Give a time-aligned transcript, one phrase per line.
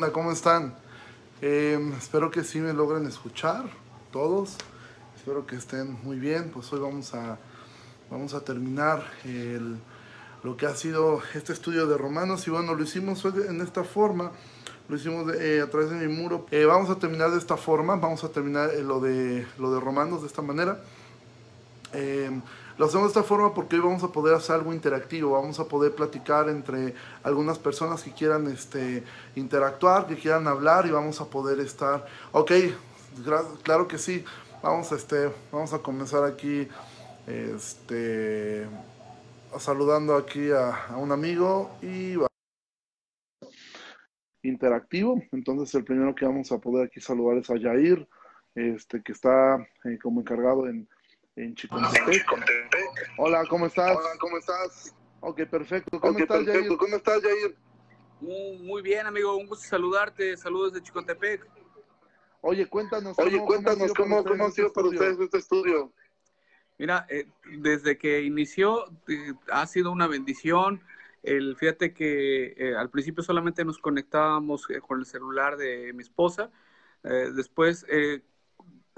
[0.00, 0.14] onda?
[0.14, 0.74] ¿Cómo están?
[1.42, 3.66] Em, espero que sí me logren escuchar
[4.10, 4.56] todos.
[5.14, 6.50] Espero que estén muy bien.
[6.50, 7.36] Pues hoy vamos a,
[8.10, 9.76] vamos a terminar el,
[10.42, 12.46] lo que ha sido este estudio de Romanos.
[12.46, 14.32] Y bueno, lo hicimos en esta forma.
[14.88, 16.46] Lo hicimos eh, a través de mi muro.
[16.50, 17.96] Eh, vamos a terminar de esta forma.
[17.96, 20.82] Vamos a terminar eh, lo, de, lo de Romanos de esta manera.
[22.80, 25.68] Lo hacemos de esta forma porque hoy vamos a poder hacer algo interactivo, vamos a
[25.68, 29.04] poder platicar entre algunas personas que quieran este,
[29.36, 32.52] interactuar, que quieran hablar y vamos a poder estar, ok,
[33.64, 34.24] claro que sí,
[34.62, 36.68] vamos, este, vamos a comenzar aquí
[37.26, 38.66] este,
[39.58, 42.14] saludando aquí a, un amigo y
[44.42, 48.08] interactivo, entonces el primero que vamos a poder aquí saludar es a Yair,
[48.54, 50.88] este, que está eh, como encargado en
[51.36, 52.26] en Chicontepec.
[53.18, 53.96] Hola, ¿cómo estás?
[53.96, 54.94] Hola, ¿cómo estás?
[55.20, 56.00] Ok, perfecto.
[56.00, 56.78] ¿Cómo estás, perfecto.
[56.78, 57.56] ¿Cómo estás, Jair?
[58.20, 59.36] Muy bien, amigo.
[59.36, 60.36] Un gusto saludarte.
[60.36, 61.46] Saludos de Chicontepec.
[62.42, 63.18] Oye, cuéntanos.
[63.18, 65.92] Oye, cómo, cuéntanos cómo, cómo, ha sido este para ustedes este estudio.
[66.78, 70.82] Mira, eh, desde que inició eh, ha sido una bendición.
[71.22, 76.50] El, fíjate que eh, al principio solamente nos conectábamos con el celular de mi esposa.
[77.02, 77.84] después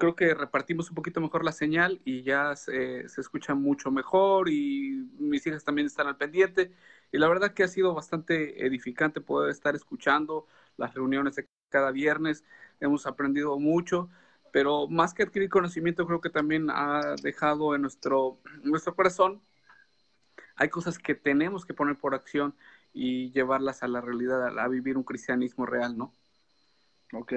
[0.02, 5.08] creo que repartimos un poquito mejor la señal y ya se, escucha mucho mejor y
[5.20, 6.72] mis hijas también están al pendiente.
[7.12, 11.92] Y la verdad que ha sido bastante edificante poder estar escuchando las reuniones de cada
[11.92, 12.42] viernes.
[12.80, 14.10] Hemos aprendido mucho,
[14.52, 19.40] pero más que adquirir conocimiento, creo que también ha dejado en nuestro, nuestro corazón.
[20.56, 22.56] Hay cosas que tenemos que poner por acción
[22.92, 26.12] y llevarlas a la realidad, a, a vivir un cristianismo real, ¿no?
[27.12, 27.34] Ok.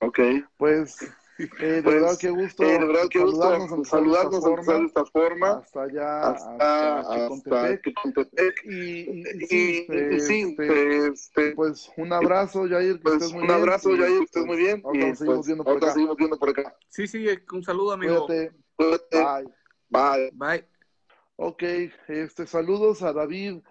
[0.00, 0.20] Ok.
[0.58, 4.86] Pues eh, de verdad, pues, qué gusto, eh, de verdad, qué gusto saludarnos, saludarnos de
[4.86, 8.64] esta forma, hasta allá, hasta, hasta Chicontepec.
[8.64, 13.32] Y, y, y, sí, y, sí este, este, pues un abrazo, Jair, que pues, estés
[13.32, 14.00] muy un abrazo, bien.
[14.00, 14.82] Jair, que estés muy bien.
[14.84, 15.92] Ahora y seguimos, pues, viendo por acá.
[15.92, 16.76] seguimos viendo por acá.
[16.88, 18.26] Sí, sí, un saludo, amigo.
[18.26, 18.56] Cuídate.
[18.76, 19.18] Cuídate.
[19.18, 19.52] Bye.
[19.88, 20.30] Bye.
[20.34, 20.68] Bye.
[21.36, 21.62] Ok,
[22.08, 23.62] este, saludos a David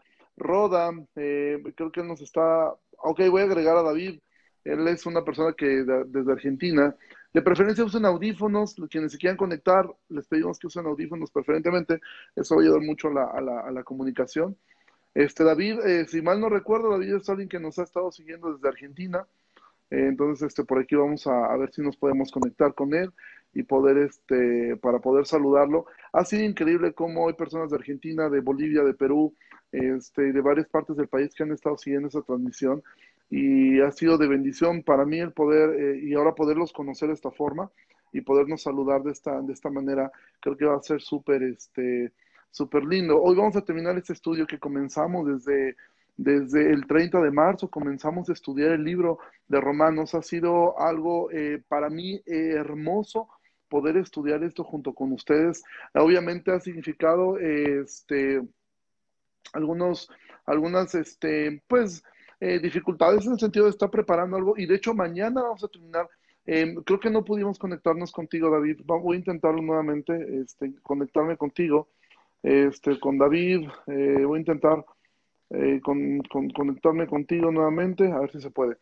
[0.41, 4.19] Roda, eh, creo que él nos está, ok, voy a agregar a David,
[4.63, 6.95] él es una persona que de, desde Argentina,
[7.33, 12.01] de preferencia usen audífonos, quienes se quieran conectar, les pedimos que usen audífonos preferentemente,
[12.35, 13.25] eso va a ayudar mucho a la,
[13.67, 14.57] a la, comunicación.
[15.13, 18.53] Este David, eh, si mal no recuerdo, David es alguien que nos ha estado siguiendo
[18.53, 19.25] desde Argentina,
[19.89, 23.11] eh, entonces este, por aquí vamos a, a, ver si nos podemos conectar con él
[23.53, 25.85] y poder, este, para poder saludarlo.
[26.13, 29.33] Ha sido increíble cómo hay personas de Argentina, de Bolivia, de Perú,
[29.71, 32.83] este, de varias partes del país que han estado siguiendo esa transmisión
[33.31, 37.15] y ha sido de bendición para mí el poder eh, y ahora poderlos conocer de
[37.15, 37.71] esta forma
[38.11, 40.11] y podernos saludar de esta, de esta manera,
[40.41, 42.11] creo que va a ser súper este,
[42.51, 43.21] súper lindo.
[43.21, 45.77] Hoy vamos a terminar este estudio que comenzamos desde,
[46.17, 50.13] desde el 30 de marzo, comenzamos a estudiar el libro de Romanos.
[50.13, 53.29] Ha sido algo eh, para mí eh, hermoso
[53.69, 55.63] poder estudiar esto junto con ustedes.
[55.93, 58.41] Obviamente ha significado este,
[59.53, 60.09] algunos,
[60.45, 62.03] algunas, este, pues,
[62.41, 65.69] eh, dificultades en el sentido de estar preparando algo y de hecho mañana vamos a
[65.69, 66.09] terminar.
[66.45, 68.81] Eh, creo que no pudimos conectarnos contigo, David.
[68.83, 71.87] Voy a intentarlo nuevamente, este, conectarme contigo,
[72.43, 73.69] este, con David.
[73.87, 74.83] Eh, voy a intentar
[75.51, 78.77] eh, con, con, conectarme contigo nuevamente, a ver si se puede.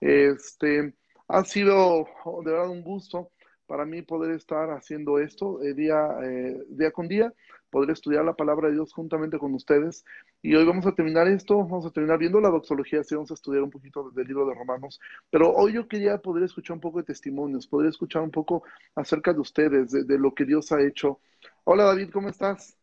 [0.00, 0.94] Este,
[1.28, 2.08] ha sido
[2.44, 3.30] de verdad un gusto
[3.66, 7.32] para mí poder estar haciendo esto eh, día, eh, día con día,
[7.72, 10.04] poder estudiar la palabra de Dios juntamente con ustedes.
[10.42, 13.34] Y hoy vamos a terminar esto, vamos a terminar viendo la doxología, sí, vamos a
[13.34, 15.00] estudiar un poquito del libro de Romanos,
[15.30, 18.62] pero hoy yo quería poder escuchar un poco de testimonios, poder escuchar un poco
[18.94, 21.18] acerca de ustedes, de, de lo que Dios ha hecho.
[21.64, 22.76] Hola David, ¿cómo estás?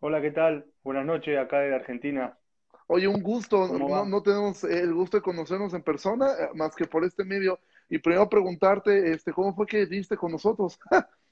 [0.00, 0.66] Hola, ¿qué tal?
[0.84, 2.36] Buenas noches, acá de Argentina.
[2.88, 6.86] Oye, un gusto, no, no, tenemos el gusto de conocernos en persona, eh, más que
[6.86, 7.58] por este medio.
[7.88, 10.78] Y primero preguntarte, este, ¿cómo fue que diste con nosotros?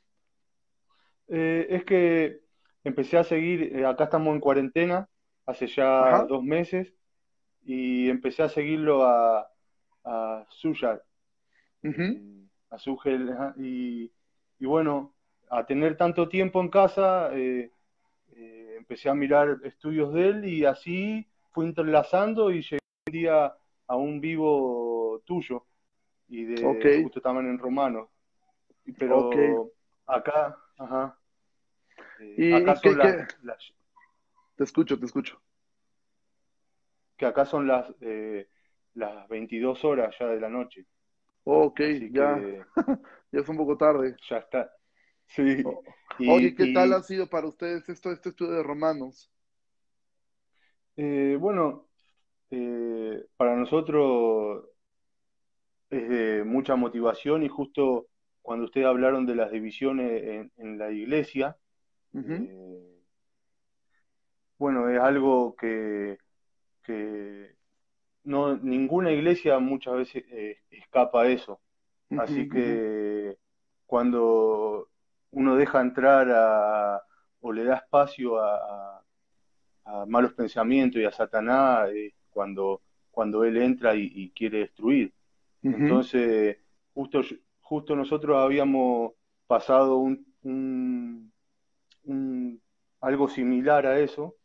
[1.28, 2.40] eh, es que
[2.84, 5.08] empecé a seguir, eh, acá estamos en cuarentena,
[5.46, 6.24] hace ya Ajá.
[6.24, 6.92] dos meses,
[7.64, 9.48] y empecé a seguirlo a,
[10.04, 11.00] a Suya,
[11.82, 12.48] uh -huh.
[12.70, 14.12] a Sugel, y,
[14.58, 15.14] y, bueno,
[15.50, 17.70] a tener tanto tiempo en casa, eh,
[18.36, 23.54] eh, empecé a mirar estudios de él y así fui entrelazando y llegué un día
[23.86, 25.64] a un vivo tuyo
[26.28, 27.02] y de okay.
[27.02, 28.10] justo estaban en romano.
[28.98, 29.54] Pero okay.
[30.06, 31.18] acá, ajá.
[32.20, 33.34] Eh, ¿Y acá son qué, las, qué?
[33.42, 33.74] las,
[34.56, 35.40] Te escucho, te escucho.
[37.16, 38.48] Que acá son las, eh,
[38.94, 40.86] las 22 horas ya de la noche.
[41.44, 42.36] Ok, Así ya.
[42.36, 42.64] Que,
[43.32, 44.16] ya es un poco tarde.
[44.28, 44.72] Ya está.
[45.26, 45.62] Sí.
[45.64, 45.82] Oh.
[46.18, 49.30] Y, Oye, ¿qué y, tal ha sido para ustedes esto, este estudio de romanos?
[50.96, 51.88] Eh, bueno,
[52.50, 54.68] eh, para nosotros
[55.90, 58.06] es de mucha motivación y justo
[58.44, 61.56] cuando ustedes hablaron de las divisiones en, la iglesia,
[62.12, 63.00] eh,
[64.58, 66.19] bueno, es algo que,
[68.25, 71.58] no, ninguna iglesia muchas veces eh, escapa a eso.
[72.19, 73.38] Así que
[73.87, 74.91] cuando
[75.31, 77.02] uno deja entrar a,
[77.41, 79.00] o le da espacio a,
[80.06, 81.88] malos pensamientos y a Satanás,
[82.29, 85.14] cuando, cuando él entra y, quiere destruir.
[85.62, 86.58] Entonces,
[86.93, 87.23] justo,
[87.64, 89.12] justo nosotros habíamos
[89.46, 89.96] pasado
[90.43, 91.32] un,
[93.00, 94.37] algo similar a eso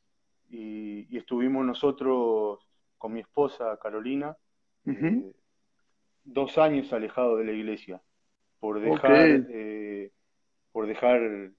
[0.50, 2.60] y, estuvimos nosotros
[2.98, 4.38] con mi esposa Carolina
[4.86, 5.34] eh,
[6.24, 8.02] dos años alejados de la iglesia
[8.60, 10.12] por dejar eh,
[10.72, 11.52] por dejar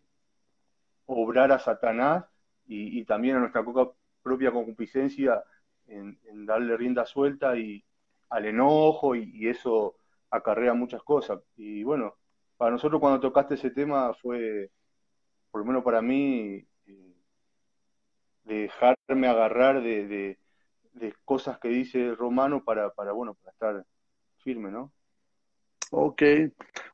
[1.07, 2.25] obrar a Satanás
[2.67, 3.65] y, también a nuestra
[4.23, 5.43] propia concupiscencia
[5.89, 7.85] en, darle rienda suelta y
[8.31, 9.97] al enojo y, eso
[10.31, 11.41] acarrea muchas cosas.
[11.57, 12.17] Y bueno,
[12.57, 14.71] para nosotros cuando tocaste ese tema fue,
[15.51, 17.15] por lo menos para mí, eh,
[18.45, 20.39] dejarme agarrar de,
[20.93, 23.87] de, cosas que dice Romano para, para, bueno, para estar
[24.39, 24.93] firme, ¿no?
[25.91, 26.23] Ok,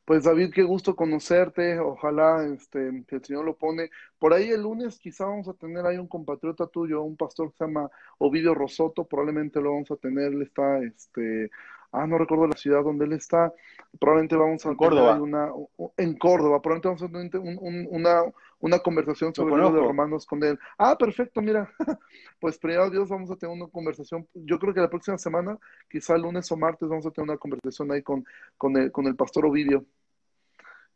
[0.07, 1.79] pues David, qué gusto conocerte.
[1.79, 3.91] Ojalá este, que el Señor lo pone.
[4.19, 7.59] Por ahí el lunes quizá vamos a tener ahí un compatriota tuyo, un pastor que
[7.59, 10.33] se llama Ovidio Rosoto, probablemente lo vamos a tener.
[10.33, 11.51] Él está este,
[11.93, 13.53] ah, no recuerdo la ciudad donde él está,
[13.99, 15.21] probablemente vamos a en Córdoba.
[15.21, 15.51] Una,
[15.97, 18.23] en Córdoba, probablemente vamos a tener una,
[18.61, 20.59] una conversación sobre el libro de Romanos con él.
[20.79, 21.71] Ah, perfecto, mira,
[22.41, 25.59] pues primero Dios vamos a tener una conversación, yo creo que la próxima semana,
[25.91, 28.25] quizá lunes o martes vamos a tener una conversación ahí con,
[28.57, 29.85] con, el, con el pastor Ovidio.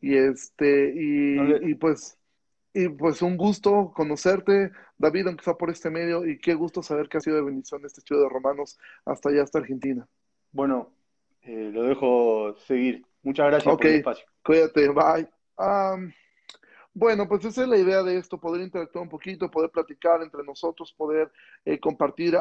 [0.02, 2.18] Y este, y, y pues
[2.72, 7.08] y pues un gusto conocerte, David, aunque sea por este medio, y qué gusto saber
[7.08, 10.06] que ha sido de bendición este estudio de Romanos hasta allá, hasta Argentina.
[10.52, 10.92] Bueno,
[11.42, 13.04] eh, lo dejo seguir.
[13.22, 14.26] Muchas gracias por el espacio.
[14.42, 15.28] Cuídate, bye.
[16.92, 20.42] Bueno, pues esa es la idea de esto, poder interactuar un poquito, poder platicar entre
[20.42, 21.30] nosotros, poder
[21.64, 22.36] eh, compartir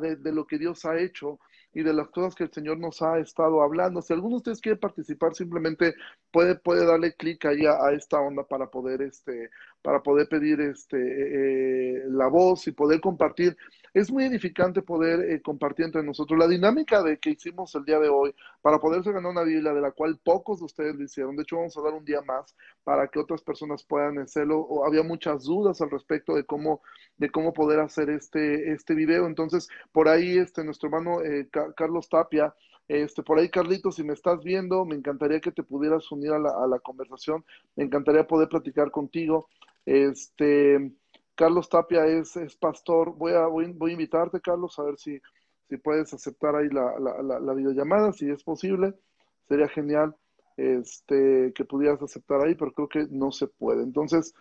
[0.00, 1.38] de, lo que Dios ha hecho
[1.72, 4.02] y de las cosas que el Señor nos ha estado hablando.
[4.02, 5.94] Si alguno de ustedes quiere participar, simplemente
[6.30, 9.50] puede, puede darle clic ahí a, esta onda para poder, este,
[9.82, 13.56] para poder pedir este, eh, la voz y poder compartir
[13.94, 18.00] es muy edificante poder eh, compartir entre nosotros la dinámica de que hicimos el día
[18.00, 21.36] de hoy para poderse ganar una Biblia de la cual pocos de ustedes lo hicieron.
[21.36, 24.84] De hecho, vamos a dar un día más para que otras personas puedan hacerlo.
[24.84, 26.82] Había muchas dudas al respecto de cómo,
[27.16, 29.26] de cómo poder hacer este, este video.
[29.28, 32.52] Entonces, por ahí este, nuestro hermano eh, Carlos Tapia,
[32.88, 36.38] este, por ahí, Carlitos, si me estás viendo, me encantaría que te pudieras unir a
[36.40, 37.44] la, a la conversación.
[37.76, 39.48] Me encantaría poder platicar contigo.
[39.86, 40.92] Este,
[41.34, 43.14] Carlos Tapia es, es pastor.
[43.16, 45.20] Voy a, voy, a invitarte, Carlos, a ver si,
[45.68, 48.94] si puedes aceptar ahí la, la, la, videollamada, si es posible.
[49.48, 50.14] Sería genial
[50.56, 53.82] este, que pudieras aceptar ahí, pero creo que no se puede.
[53.82, 54.34] Entonces,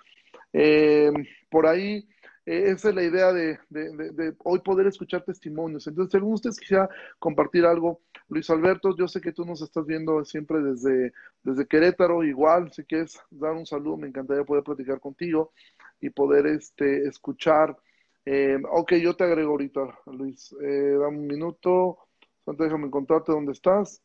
[0.53, 1.11] eh,
[1.49, 2.07] por ahí,
[2.45, 5.87] eh, esa es la idea de, de, de, hoy poder escuchar testimonios.
[5.87, 9.85] Entonces, si alguno de quisiera compartir algo, Luis Alberto, yo sé que tú nos estás
[9.85, 11.13] viendo siempre desde,
[11.43, 15.53] desde Querétaro, igual, si quieres dar un saludo, me encantaría poder platicar contigo
[16.01, 17.77] y poder este, escuchar.
[18.25, 20.53] Eh, ok, yo te agrego ahorita, Luis.
[20.61, 21.99] Eh, dame un minuto.
[22.45, 24.01] Antes déjame encontrarte dónde estás.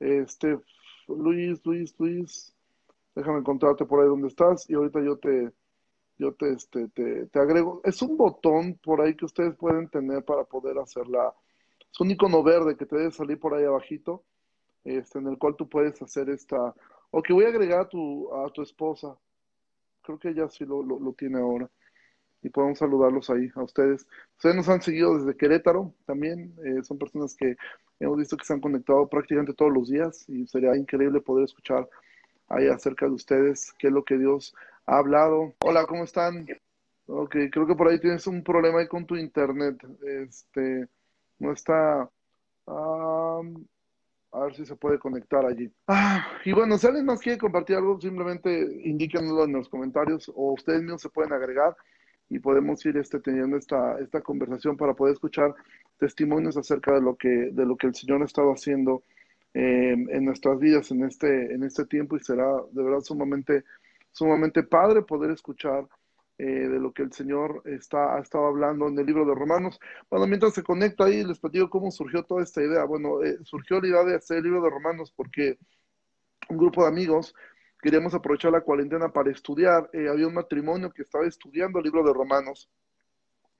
[0.00, 0.58] Este,
[1.06, 2.54] Luis, Luis, Luis.
[3.14, 5.52] Déjame encontrarte por ahí donde estás y ahorita yo te,
[6.18, 7.80] yo te, este, te, te, agrego.
[7.84, 11.32] Es un botón por ahí que ustedes pueden tener para poder hacerla.
[11.92, 14.24] Es un icono verde que te debe salir por ahí abajito,
[14.84, 16.74] este, en el cual tú puedes hacer esta.
[17.10, 19.16] Ok, voy a agregar a tu, a tu esposa
[20.08, 21.68] creo que ella sí lo, lo, tiene ahora.
[22.42, 24.06] Y podemos saludarlos ahí a ustedes.
[24.36, 26.54] Ustedes nos han seguido desde Querétaro también.
[26.64, 27.56] Eh, son personas que
[28.00, 31.88] hemos visto que se han conectado prácticamente todos los días y sería increíble poder escuchar
[32.48, 34.54] ahí acerca de ustedes qué es lo que Dios
[34.88, 35.54] ha hablado.
[35.60, 36.46] Hola, ¿cómo están?
[37.06, 39.76] Ok, creo que por ahí tienes un problema ahí con tu internet.
[40.02, 40.88] Este,
[41.38, 42.08] no está...
[44.30, 45.72] A ver si se puede conectar allí.
[45.86, 48.50] Ah, y bueno, si alguien más quiere compartir algo, simplemente
[48.84, 51.74] indíquenlo en los comentarios o ustedes mismos se pueden agregar
[52.28, 55.54] y podemos ir este, teniendo esta, esta conversación para poder escuchar
[55.98, 59.02] testimonios acerca de lo que, de lo que el Señor ha estado haciendo
[59.54, 63.64] em, en nuestras vidas en este, en este tiempo y será de verdad sumamente,
[64.12, 65.86] sumamente padre poder escuchar
[66.38, 69.80] eh, de lo que el Señor está, ha estado hablando en el libro de Romanos.
[70.08, 72.84] Bueno, mientras se conecta ahí, les platico cómo surgió toda esta idea.
[72.84, 75.58] Bueno, eh, surgió la idea de hacer el libro de Romanos porque
[76.48, 77.34] un grupo de amigos
[77.82, 79.90] queríamos aprovechar la cuarentena para estudiar.
[79.92, 82.70] Eh, había un matrimonio que estaba estudiando el libro de Romanos.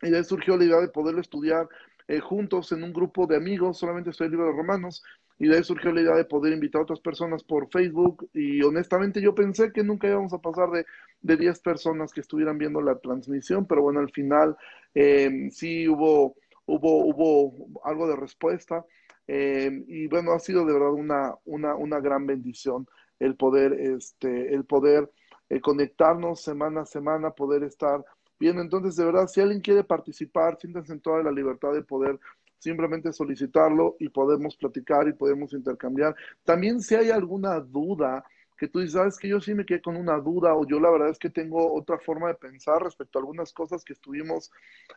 [0.01, 1.69] Y de ahí surgió la idea de poderlo estudiar
[2.09, 5.05] eh, juntos en un grupo de amigos, solamente estoy el libro de Romanos,
[5.39, 8.63] y de ahí surgió la idea de poder invitar a otras personas por Facebook y
[8.63, 10.85] honestamente yo pensé que nunca íbamos a pasar de,
[11.21, 14.57] de 10 personas que estuvieran viendo la transmisión, pero bueno, al final
[14.95, 16.35] eh, sí hubo,
[16.67, 18.85] hubo, hubo algo de respuesta
[19.29, 22.89] eh, y bueno, ha sido de verdad una, una, una gran bendición
[23.21, 25.11] el poder, este, el poder
[25.51, 28.05] eh, conectarnos semana a semana, poder estar
[28.39, 28.59] bien.
[28.59, 32.19] Entonces, de verdad, si alguien quiere participar, siéntense en toda la libertad de poder
[32.59, 36.15] simplemente solicitarlo y podemos platicar y podemos intercambiar.
[36.45, 38.25] También si hay alguna duda
[38.57, 40.91] que tú dices, sabes que yo sí me quedé con una duda o yo la
[40.91, 44.51] verdad es que tengo otra forma de pensar respecto a algunas cosas que estuvimos,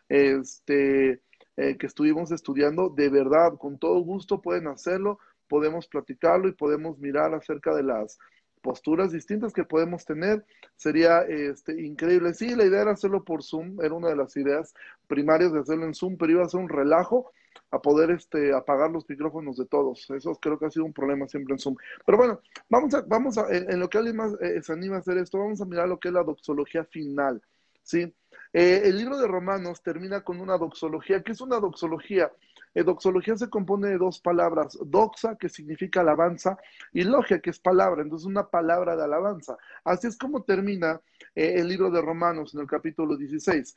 [0.10, 1.21] este,
[1.57, 6.98] eh, que estuvimos estudiando, de verdad, con todo gusto pueden hacerlo, podemos platicarlo y podemos
[6.98, 8.17] mirar acerca de las
[8.62, 10.46] posturas distintas que podemos tener.
[10.75, 12.34] Sería este, increíble.
[12.34, 14.74] Sí, la idea era hacerlo por Zoom, era una de las ideas
[15.08, 17.32] primarias de hacerlo en Zoom, pero iba a ser un relajo
[17.72, 20.10] a poder este, apagar los micrófonos de todos.
[20.12, 21.75] Eso creo que ha sido un problema siempre en Zoom.
[22.06, 25.00] Pero bueno, vamos a, vamos a, en, lo que alguien más eh, se anima a
[25.00, 27.41] hacer esto, vamos a mirar lo que es la doxología final.
[27.84, 28.13] ¿sí?
[28.53, 31.22] Eh, el libro de Romanos termina con una doxología.
[31.24, 32.31] ¿Qué es una doxología?
[32.74, 36.58] Eh, doxología se compone de dos palabras, doxa, que significa alabanza,
[36.93, 39.58] y logia, que es palabra, entonces una palabra de alabanza.
[39.84, 41.01] Así es como termina
[41.36, 43.75] eh, el libro de Romanos en el capítulo 16.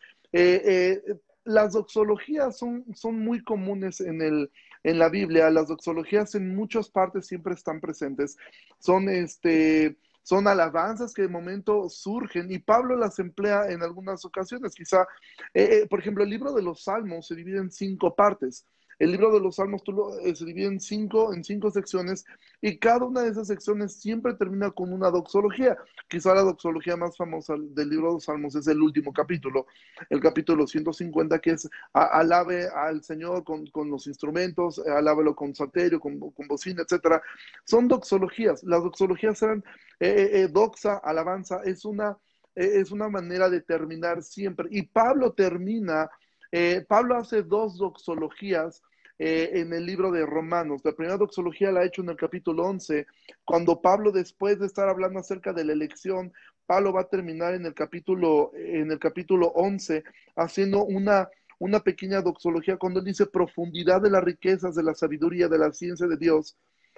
[1.45, 4.51] las doxologías son, son muy comunes en, el,
[4.83, 8.39] en la Biblia, las doxologías en muchas partes siempre están presentes.
[8.79, 14.75] Son este son alabanzas que de momento surgen y Pablo las emplea en algunas ocasiones.
[14.75, 15.07] Quizá,
[15.53, 18.67] eh, eh, por ejemplo, el libro de los Salmos se divide en cinco partes.
[18.99, 19.83] El libro de los Salmos
[20.23, 22.25] eh, se divide en cinco, en cinco secciones
[22.61, 25.77] y cada una de esas secciones siempre termina con una doxología.
[26.09, 29.67] Quizá la doxología más famosa del libro de los Salmos es el último capítulo,
[30.11, 36.19] el capítulo 150, que es alabe al Señor con, los instrumentos, alábelo con salterio, con,
[36.19, 37.21] con bocina, etc.
[37.65, 38.63] Son doxologías.
[38.65, 39.65] Las doxologías eran
[40.01, 42.17] eh, eh, doxa, alabanza, es una,
[42.55, 44.69] es una manera de terminar siempre.
[44.71, 46.11] Y Pablo termina
[46.57, 48.81] eh, Pablo hace dos doxologías
[49.19, 50.83] eh, en el libro de Romanos.
[50.85, 53.09] La primera doxología la ha hecho en el capítulo 11,
[53.45, 56.33] cuando Pablo, después de estar hablando acerca de la elección,
[56.65, 60.05] Pablo va a terminar en el capítulo, en el capítulo 11
[60.37, 65.49] haciendo una, una pequeña doxología cuando él dice profundidad de las riquezas, de la sabiduría,
[65.49, 66.57] de la ciencia de Dios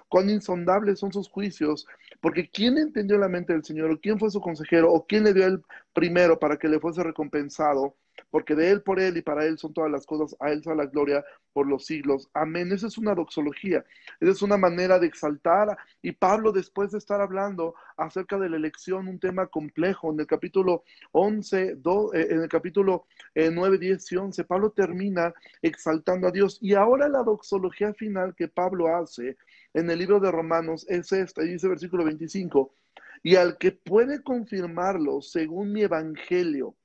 [0.08, 1.86] cuán insondables son sus juicios,
[2.20, 3.90] porque ¿quién entendió la mente del Señor?
[3.90, 4.92] ¿O quién fue su consejero?
[4.92, 5.62] ¿O quién le dio el
[5.94, 7.96] primero para que le fuese recompensado?
[8.30, 10.74] Porque de Él, por Él y para Él son todas las cosas, a Él sea
[10.74, 12.28] la gloria por los siglos.
[12.34, 12.72] Amén.
[12.72, 13.84] Esa es una doxología,
[14.20, 15.76] esa es una manera de exaltar.
[16.02, 20.26] Y Pablo, después de estar hablando acerca de la elección, un tema complejo, en el
[20.26, 21.76] capítulo 11, eh,
[22.12, 25.32] en el capítulo 9, eh, 10 y 11, Pablo termina
[25.62, 26.58] exaltando a Dios.
[26.60, 29.36] Y ahora la doxología final que Pablo hace
[29.74, 32.74] en el libro de Romanos es esta, dice versículo 25,
[33.22, 36.76] y al que puede confirmarlo según mi evangelio.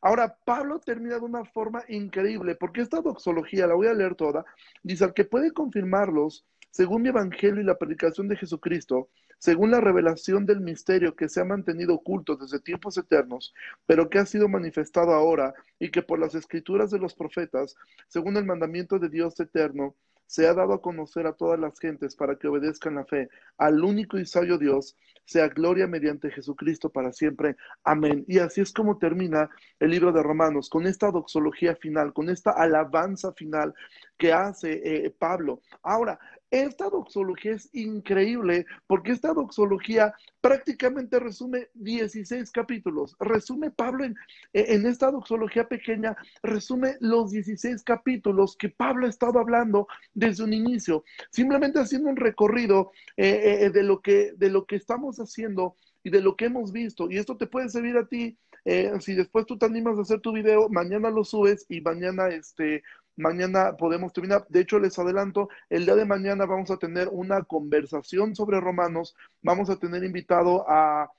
[0.00, 4.44] Ahora, Pablo termina de una forma increíble, porque esta doxología, la voy a leer toda,
[4.82, 9.80] dice, al que puede confirmarlos según mi evangelio y la predicación de Jesucristo, según la
[9.80, 13.52] revelación del misterio que se ha mantenido oculto desde tiempos eternos,
[13.86, 17.74] pero que ha sido manifestado ahora y que por las escrituras de los profetas,
[18.06, 19.96] según el mandamiento de Dios eterno,
[20.30, 23.82] se ha dado a conocer a todas las gentes para que obedezcan la fe al
[23.82, 27.56] único y sabio Dios, sea gloria mediante Jesucristo para siempre.
[27.82, 28.24] Amén.
[28.28, 32.52] Y así es como termina el libro de Romanos, con esta doxología final, con esta
[32.52, 33.74] alabanza final
[34.16, 35.62] que hace eh, Pablo.
[35.82, 36.20] Ahora,
[36.50, 43.16] esta doxología es increíble porque esta doxología prácticamente resume 16 capítulos.
[43.20, 44.16] Resume Pablo en,
[44.52, 50.52] en, esta doxología pequeña, resume los 16 capítulos que Pablo ha estado hablando desde un
[50.52, 55.76] inicio, simplemente haciendo un recorrido eh, eh, de, lo que, de lo que estamos haciendo
[56.02, 57.10] y de lo que hemos visto.
[57.10, 58.38] Y esto te puede servir a ti.
[58.64, 62.28] Eh, si después tú te animas a hacer tu video, mañana lo subes y mañana
[62.28, 62.82] este,
[63.20, 64.46] Mañana podemos terminar.
[64.48, 69.14] De hecho, les adelanto, el día de mañana vamos a tener una conversación sobre romanos.
[69.42, 71.10] Vamos a tener invitado a,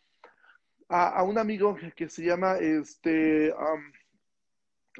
[0.89, 3.53] a, un amigo que se llama, este,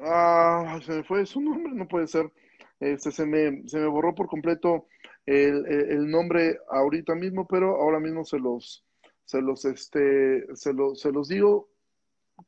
[0.00, 2.30] ah, se me fue su nombre, no puede ser.
[2.78, 4.86] Este, se, me, se me borró por completo
[5.26, 8.84] el, el, nombre ahorita mismo, pero ahora mismo se los,
[9.24, 11.68] se los, este, se, se los digo.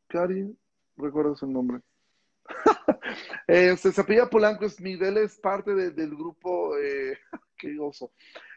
[0.07, 0.57] Cari,
[0.97, 1.81] ¿recuerdas el nombre?
[3.47, 7.19] este, se apellida Polanco Smith, él es parte del grupo, eh,
[7.59, 8.13] qué oso,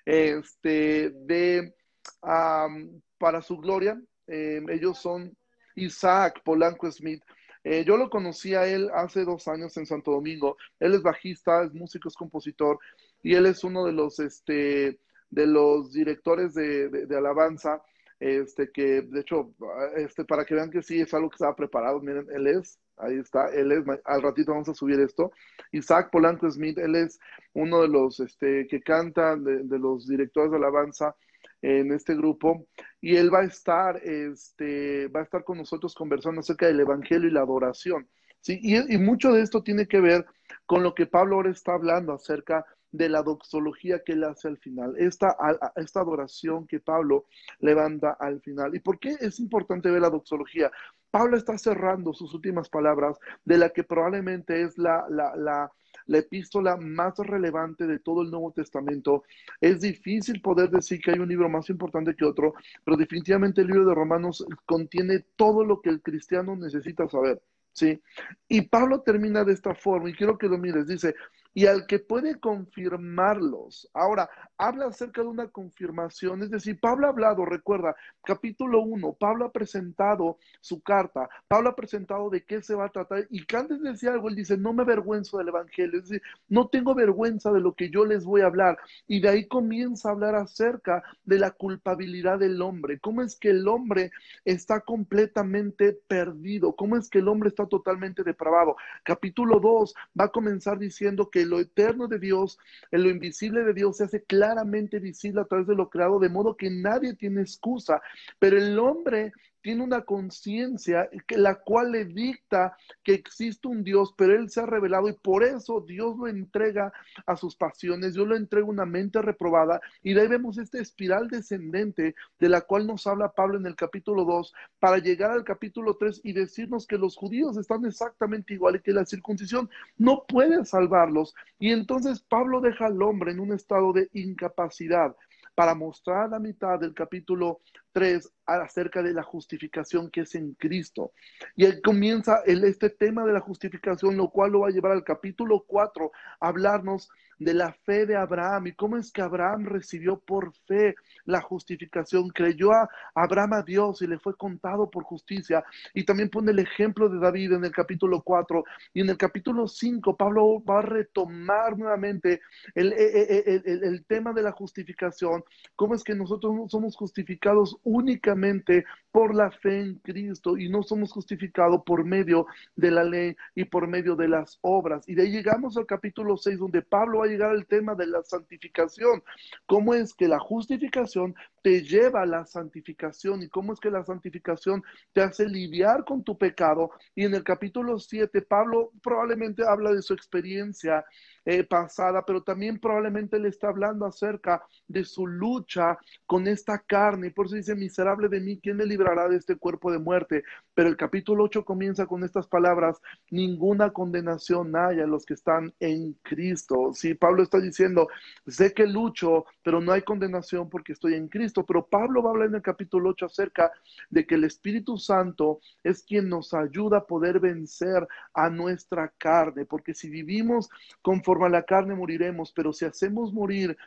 [0.06, 1.74] este, de
[2.22, 5.36] Para su Gloria, em, ellos son
[5.76, 7.24] Isaac Polanco Smith,
[7.70, 10.56] Eh, yo lo conocí a él hace dos años en Santo Domingo.
[10.80, 12.80] Él es bajista, es músico, es compositor
[13.22, 17.82] y él es uno de los, este, de los directores de, de, alabanza.
[18.20, 19.54] Este, que de hecho,
[19.96, 23.16] este, para que vean que sí es algo que estaba preparado, miren, él es, ahí
[23.18, 25.32] está, él es, al ratito vamos a subir esto.
[25.72, 27.20] Isaac Polanco Smith, él es
[27.54, 31.16] uno de los este, que canta, de, de los directores de alabanza
[31.62, 32.68] en este grupo
[33.02, 37.28] y él va a estar, este, va a estar con nosotros conversando acerca del Evangelio
[37.28, 38.08] y la adoración.
[38.42, 38.60] ¿sí?
[38.62, 40.26] Y, mucho de esto tiene que ver
[40.66, 42.66] con lo que Pablo ahora está hablando acerca
[42.98, 45.36] de la doxología que él hace al final, esta,
[45.76, 47.26] esta adoración que Pablo
[47.60, 48.76] levanta al final.
[48.76, 50.72] ¿Y por qué es importante ver la doxología?
[51.12, 55.72] Pablo está cerrando sus últimas palabras de la que probablemente es la, la, la
[56.08, 59.24] la epístola más relevante de todo el Nuevo Testamento.
[59.62, 63.68] Es difícil poder decir que hay un libro más importante que otro, pero definitivamente el
[63.68, 67.42] libro de Romanos contiene todo lo que el cristiano necesita saber.
[67.74, 68.02] ¿sí?
[68.48, 71.14] Y Pablo termina de esta forma, y quiero que lo mires, dice,
[71.58, 73.90] y al que puede confirmarlos.
[73.92, 79.46] Ahora, habla acerca de una confirmación, es decir, Pablo ha hablado, recuerda, capítulo 1, Pablo
[79.46, 83.82] ha presentado su carta, Pablo ha presentado de qué se va a tratar, y antes
[83.82, 87.60] decía algo, él dice, no me avergüenzo del Evangelio, es decir, no tengo vergüenza de
[87.60, 91.40] lo que yo les voy a hablar, y de ahí comienza a hablar acerca de
[91.40, 94.12] la culpabilidad del hombre, cómo es que el hombre
[94.46, 98.76] está completamente perdido, cómo es que el hombre está totalmente depravado.
[99.02, 102.58] Capítulo 2 va a comenzar diciendo que lo eterno de Dios,
[102.92, 106.30] en lo invisible de Dios se hace claramente visible a través de lo creado, de
[106.30, 108.02] modo que nadie tiene excusa,
[108.40, 114.36] pero el hombre tiene una conciencia la cual le dicta que existe un Dios, pero
[114.36, 116.94] Él se ha revelado y por eso Dios lo entrega
[117.26, 121.28] a sus pasiones, Dios lo entrega una mente reprobada y de ahí vemos esta espiral
[121.28, 125.96] descendente de la cual nos habla Pablo en el capítulo 2 para llegar al capítulo
[125.96, 130.66] 3 y decirnos que los judíos están exactamente igual y que la circuncisión no puede
[130.66, 131.34] salvarlos.
[131.60, 135.16] Y entonces Pablo deja al hombre en un estado de incapacidad
[135.58, 137.62] para mostrar la mitad del capítulo
[137.98, 141.14] 3 acerca de la justificación que es en Cristo.
[141.56, 144.92] Y él comienza el, este tema de la justificación, lo cual lo va a llevar
[144.92, 149.66] al capítulo 4 a hablarnos de la fe de Abraham y cómo es que Abraham
[149.66, 155.04] recibió por fe la justificación, creyó a Abraham a Dios y le fue contado por
[155.04, 155.64] justicia.
[155.94, 159.68] Y también pone el ejemplo de David en el capítulo 4 y en el capítulo
[159.68, 162.42] 5 Pablo va a retomar nuevamente
[162.74, 165.44] el, el, el, el tema de la justificación,
[165.76, 168.86] cómo es que nosotros somos justificados únicamente
[169.18, 173.66] por la fe en Cristo y no somos justificados por medio de la ley y
[173.66, 175.10] por medio de las obras.
[175.10, 178.06] Y de ahí llegamos al capítulo 6 donde Pablo va a llegar al tema de
[178.06, 179.24] la santificación.
[179.66, 184.06] ¿Cómo es que la justificación te lleva a la santificación y cómo es que la
[184.06, 186.92] santificación te hace lidiar con tu pecado?
[187.16, 191.04] Y en el capítulo 7 Pablo probablemente habla de su experiencia
[191.44, 197.28] eh, pasada, pero también probablemente le está hablando acerca de su lucha con esta carne.
[197.28, 200.44] Y por eso dice, miserable de mí, ¿quién me librará de este cuerpo de muerte?
[200.74, 205.74] Pero el capítulo 8 comienza con estas palabras, ninguna condenación hay a los que están
[205.80, 206.92] en Cristo.
[206.94, 208.10] Sí, Pablo está diciendo,
[208.46, 211.66] sé que lucho, pero no hay condenación porque estoy en Cristo.
[211.66, 213.72] Pero Pablo va a hablar en el capítulo 8 acerca
[214.10, 219.66] de que el Espíritu Santo es quien nos ayuda a poder vencer a nuestra carne,
[219.66, 220.70] porque si vivimos
[221.02, 223.78] conforme a la carne moriremos, pero si hacemos morir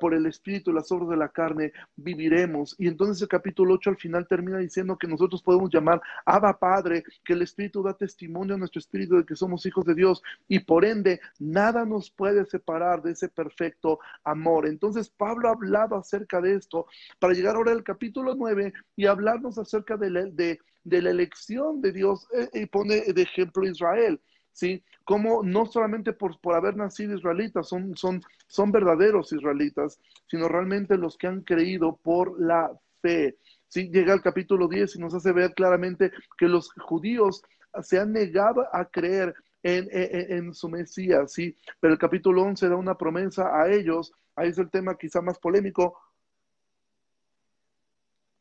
[0.00, 2.74] por el Espíritu las obras de la carne, viviremos.
[2.78, 7.04] Y entonces el capítulo 8 al final termina diciendo que nosotros podemos llamar Abba Padre,
[7.24, 10.60] que el Espíritu da testimonio a nuestro Espíritu de que somos hijos de Dios y
[10.60, 14.66] por ende nada nos puede separar de ese perfecto amor.
[14.66, 16.86] Entonces Pablo ha hablado acerca de esto
[17.18, 21.92] para llegar ahora al capítulo 9 y hablarnos acerca de la, de, la elección de
[21.92, 24.20] Dios eh, y pone de ejemplo Israel.
[24.52, 24.82] ¿sí?
[25.04, 30.96] Como no solamente por, por haber nacido israelitas, son, son, son verdaderos israelitas, sino realmente
[30.96, 33.36] los que han creído por la fe.
[33.76, 33.90] ¿Sí?
[33.90, 37.42] Llega al capítulo 10 y nos hace ver claramente que los judíos
[37.82, 41.54] se han negado a creer en, en, su Mesías, ¿sí?
[41.78, 45.38] Pero el capítulo 11 da una promesa a ellos, ahí es el tema quizá más
[45.38, 46.00] polémico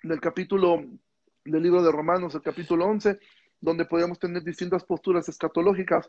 [0.04, 0.86] del capítulo
[1.44, 3.20] del libro de Romanos, el capítulo 11,
[3.60, 6.08] donde podemos tener distintas posturas escatológicas.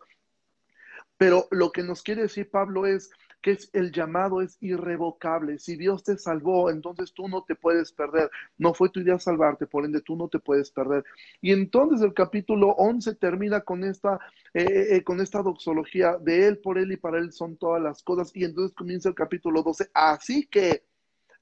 [1.16, 5.58] Pero lo que nos quiere decir Pablo es que es, el llamado es irrevocable.
[5.58, 8.30] Si Dios te salvó, entonces tú no te puedes perder.
[8.58, 11.04] No fue tu idea salvarte, por ende tú no te puedes perder.
[11.40, 14.18] Y entonces el capítulo 11 termina con esta,
[14.54, 17.82] eh, eh, eh, con esta doxología de Él, por Él y para Él son todas
[17.82, 18.30] las cosas.
[18.34, 19.90] Y entonces comienza el capítulo 12.
[19.94, 20.84] Así que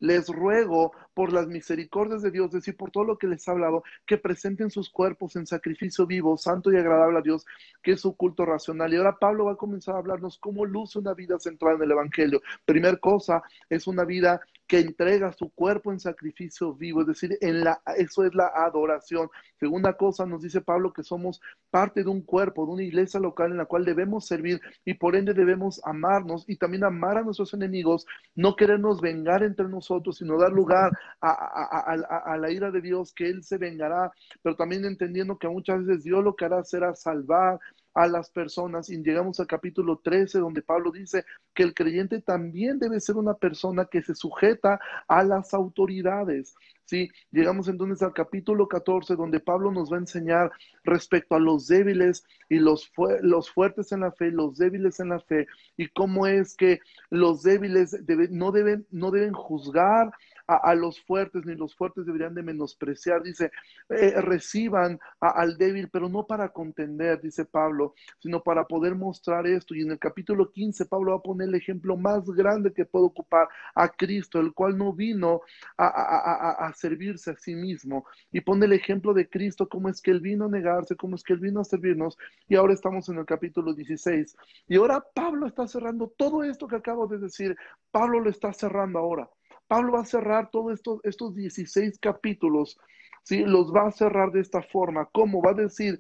[0.05, 3.53] les ruego por las misericordias de Dios, es decir, por todo lo que les ha
[3.53, 7.47] hablado, que presenten sus cuerpos en sacrificio vivo, santo y agradable a Dios,
[7.83, 8.93] que es su culto racional.
[8.93, 11.93] Y ahora Pablo va a comenzar a hablarnos cómo luce una vida centrada en el
[11.93, 12.43] Evangelio.
[12.67, 17.65] Primer cosa, es una vida que entrega su cuerpo en sacrificio vivo, es decir, en
[17.65, 19.29] la, eso es la adoración.
[19.59, 23.51] Segunda cosa, nos dice Pablo que somos parte de un cuerpo, de una iglesia local
[23.51, 27.53] en la cual debemos servir y por ende debemos amarnos y también amar a nuestros
[27.53, 33.29] enemigos, no querernos vengar entre nosotros, sino dar lugar a, la ira de Dios, que
[33.29, 37.59] Él se vengará, pero también entendiendo que muchas veces Dios lo que hará será salvar,
[37.95, 42.79] a las personas y llegamos al capítulo 13 donde Pablo dice que el creyente también
[42.79, 46.55] debe ser una persona que se sujeta a las autoridades.
[46.85, 50.53] Sí, llegamos entonces al capítulo 14 donde Pablo nos va a enseñar
[50.83, 55.21] respecto a los débiles y los, los fuertes en la fe, los débiles en la
[55.21, 57.97] fe y cómo es que los débiles
[58.31, 60.13] no, deben, no deben juzgar
[60.47, 63.23] a, los fuertes, ni los fuertes deberían de menospreciar.
[63.23, 63.51] Dice,
[63.89, 69.75] eh, reciban al débil, pero no para contender, dice Pablo, sino para poder mostrar esto.
[69.75, 73.07] Y en el capítulo 15, Pablo va a poner el ejemplo más grande que puede
[73.07, 75.41] ocupar a Cristo, el cual no vino
[75.79, 78.07] a, servirse a sí mismo.
[78.31, 81.23] Y pone el ejemplo de Cristo, cómo es que él vino a negarse, cómo es
[81.23, 82.19] que él vino a servirnos.
[82.49, 84.37] Y ahora estamos en el capítulo 16.
[84.69, 87.57] Y ahora Pablo está cerrando todo esto que acabo de decir.
[87.91, 89.29] Pablo lo está cerrando ahora.
[89.67, 92.79] Pablo va a cerrar todos estos, estos 16 capítulos,
[93.23, 93.45] ¿sí?
[93.45, 95.07] los va a cerrar de esta forma.
[95.07, 95.43] ¿Cómo?
[95.43, 95.99] Va a decir,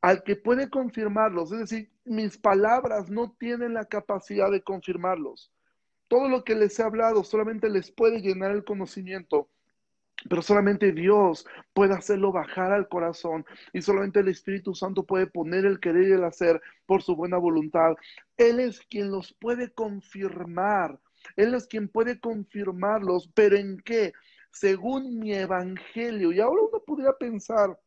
[0.00, 5.52] al que puede confirmarlos, es decir, mis palabras no tienen la capacidad de confirmarlos.
[6.08, 9.48] Todo lo que les he hablado solamente les puede llenar el conocimiento,
[10.28, 15.64] pero solamente Dios puede hacerlo bajar al corazón y solamente el Espíritu Santo puede poner
[15.64, 17.94] el querer y el hacer por su buena voluntad.
[18.36, 20.98] Él es quien los puede confirmar.
[21.36, 24.12] Él es quien puede confirmarlos, pero ¿en qué?
[24.50, 26.32] Según mi evangelio.
[26.32, 27.78] Y ahora uno podría pensar,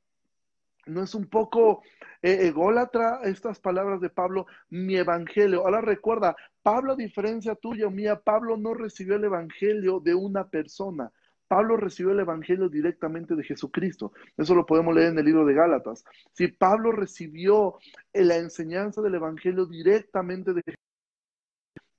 [0.85, 1.83] ¿no es un poco
[2.21, 4.47] eh, ególatra estas palabras de Pablo?
[4.69, 5.61] Mi evangelio.
[5.61, 10.47] Ahora recuerda, Pablo, a diferencia tuya o mía, Pablo no recibió el evangelio de una
[10.47, 11.11] persona.
[11.47, 14.11] Pablo recibió el Evangelio directamente de Jesucristo.
[14.37, 16.03] Eso lo podemos leer en el libro de Gálatas.
[16.33, 17.75] Si Pablo recibió
[18.13, 20.63] la enseñanza del Evangelio directamente de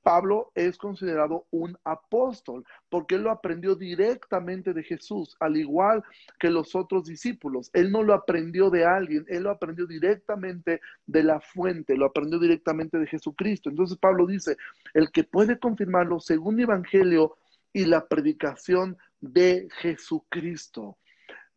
[0.07, 6.05] Pablo es considerado un apóstol porque él lo aprendió directamente de Jesús, al igual
[6.39, 7.71] que los otros discípulos.
[7.73, 12.39] Él no lo aprendió de alguien, él lo aprendió directamente de la fuente, lo aprendió
[12.39, 13.69] directamente de Jesucristo.
[13.69, 14.57] Entonces Pablo dice,
[14.95, 17.39] el que puede confirmarlo según el Evangelio
[17.73, 20.99] y la predicación de Jesucristo.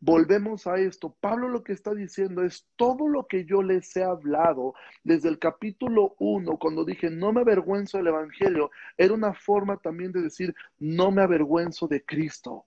[0.02, 1.16] Volvemos a esto.
[1.20, 5.40] Pablo lo que está diciendo es todo lo que yo les he hablado desde el
[5.40, 10.56] capítulo 1, cuando dije no me avergüenzo del Evangelio, era una forma también de decir
[10.78, 12.66] no me avergüenzo de Cristo.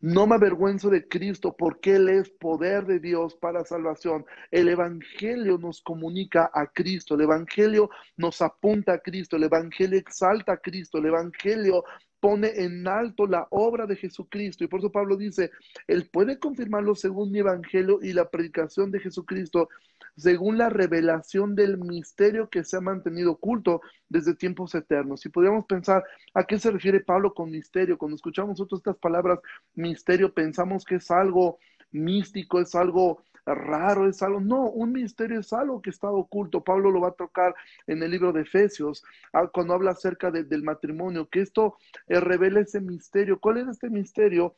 [0.00, 4.24] No me avergüenzo de Cristo porque Él es poder de Dios para salvación.
[4.50, 10.52] El Evangelio nos comunica a Cristo, el Evangelio nos apunta a Cristo, el Evangelio exalta
[10.52, 11.84] a Cristo, el Evangelio
[12.20, 14.64] pone en alto la obra de Jesucristo.
[14.64, 15.50] Y por eso Pablo dice,
[15.86, 19.68] Él puede confirmarlo según mi evangelio y la predicación de Jesucristo,
[20.16, 25.20] según la revelación del misterio que se ha mantenido oculto desde tiempos eternos.
[25.20, 27.98] Si podríamos pensar, ¿a qué se refiere Pablo con misterio?
[27.98, 29.40] Cuando escuchamos nosotros estas palabras,
[29.74, 31.58] misterio, pensamos que es algo
[31.90, 33.22] místico, es algo
[33.54, 36.64] raro, es algo, no, un misterio es algo que está oculto.
[36.64, 37.54] Pablo lo va a tocar
[37.86, 41.76] en el libro de Efesios, ah, cuando habla acerca del matrimonio, que esto
[42.08, 43.38] eh, revela ese misterio.
[43.40, 44.56] ¿Cuál es este misterio?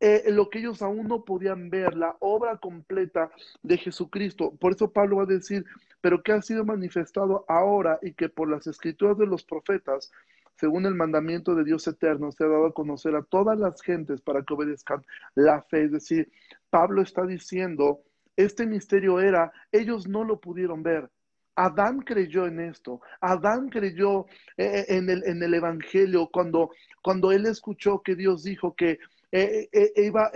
[0.00, 3.30] Eh, lo que ellos aún no podían ver, la obra completa
[3.62, 4.56] de Jesucristo.
[4.56, 5.64] Por eso Pablo va a decir,
[6.00, 10.10] pero que ha sido manifestado ahora y que por las escrituras de los profetas,
[10.56, 14.22] según el mandamiento de Dios eterno, se ha dado a conocer a todas las gentes
[14.22, 15.04] para que obedezcan
[15.34, 15.84] la fe.
[15.84, 16.32] Es decir,
[16.70, 18.00] Pablo está diciendo
[18.44, 21.10] este misterio era, ellos no lo pudieron ver.
[21.56, 23.00] Adán creyó en esto.
[23.20, 24.26] Adán creyó
[24.56, 26.70] eh, eh, en, el, en el Evangelio cuando,
[27.02, 28.98] cuando él escuchó que Dios dijo que
[29.32, 30.30] eh, iba,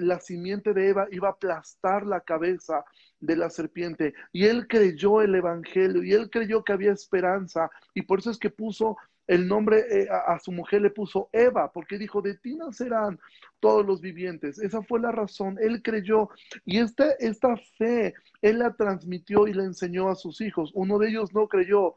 [0.00, 2.84] la simiente de Eva iba a aplastar la cabeza
[3.20, 4.14] de la serpiente.
[4.32, 7.70] Y él creyó el Evangelio y él creyó que había esperanza.
[7.94, 8.96] Y por eso es que puso
[9.26, 13.18] el nombre eh, a, su mujer le puso Eva, porque dijo, de ti nacerán
[13.60, 14.58] todos los vivientes.
[14.58, 15.58] Esa fue la razón.
[15.60, 16.28] Él creyó
[16.64, 20.70] y esta, esta fe, él la transmitió y la enseñó a sus hijos.
[20.74, 21.94] Uno de ellos no creyó,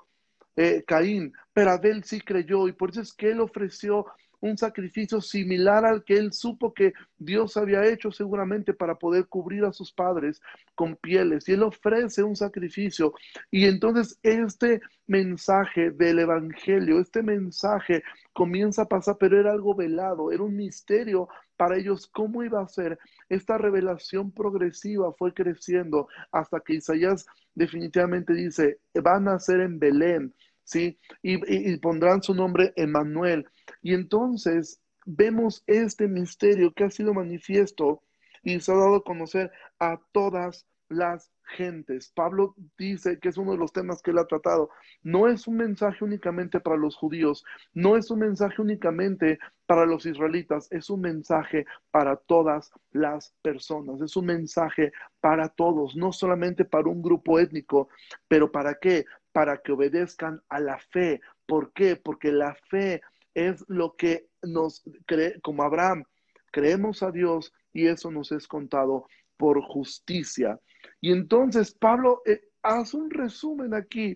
[0.56, 4.06] eh, Caín, pero Abel sí creyó y por eso es que él ofreció
[4.41, 9.65] un sacrificio similar al que él supo que Dios había hecho seguramente para poder cubrir
[9.65, 10.41] a sus padres
[10.75, 11.47] con pieles.
[11.47, 13.13] Y él ofrece un sacrificio.
[13.52, 20.32] Y entonces este mensaje del Evangelio, este mensaje comienza a pasar, pero era algo velado,
[20.32, 22.97] era un misterio para ellos cómo iba a ser.
[23.28, 30.34] Esta revelación progresiva fue creciendo hasta que Isaías definitivamente dice, van a ser en Belén
[30.69, 30.99] ¿sí?
[31.23, 33.47] Y, pondrán su nombre Emmanuel.
[33.82, 38.04] Y entonces vemos este misterio que ha sido manifiesto
[38.44, 42.12] y se ha dado a conocer a todas las gentes.
[42.15, 44.70] Pablo dice que es uno de los temas que él ha tratado.
[45.04, 50.06] No es un mensaje únicamente para los judíos, no es un mensaje únicamente para los
[50.06, 56.65] israelitas, es un mensaje para todas las personas, es un mensaje para todos, no solamente
[56.65, 57.89] para un grupo étnico,
[58.28, 59.06] pero ¿para qué?
[59.32, 61.22] para que obedezcan a la fe.
[61.46, 61.96] ¿Por qué?
[61.96, 63.02] Porque la fe
[63.34, 66.04] es lo que nos cree, como Abraham,
[66.52, 70.60] creemos a Dios y eso nos es contado por justicia.
[71.02, 74.15] Y entonces Pablo eh, hace un resumen aquí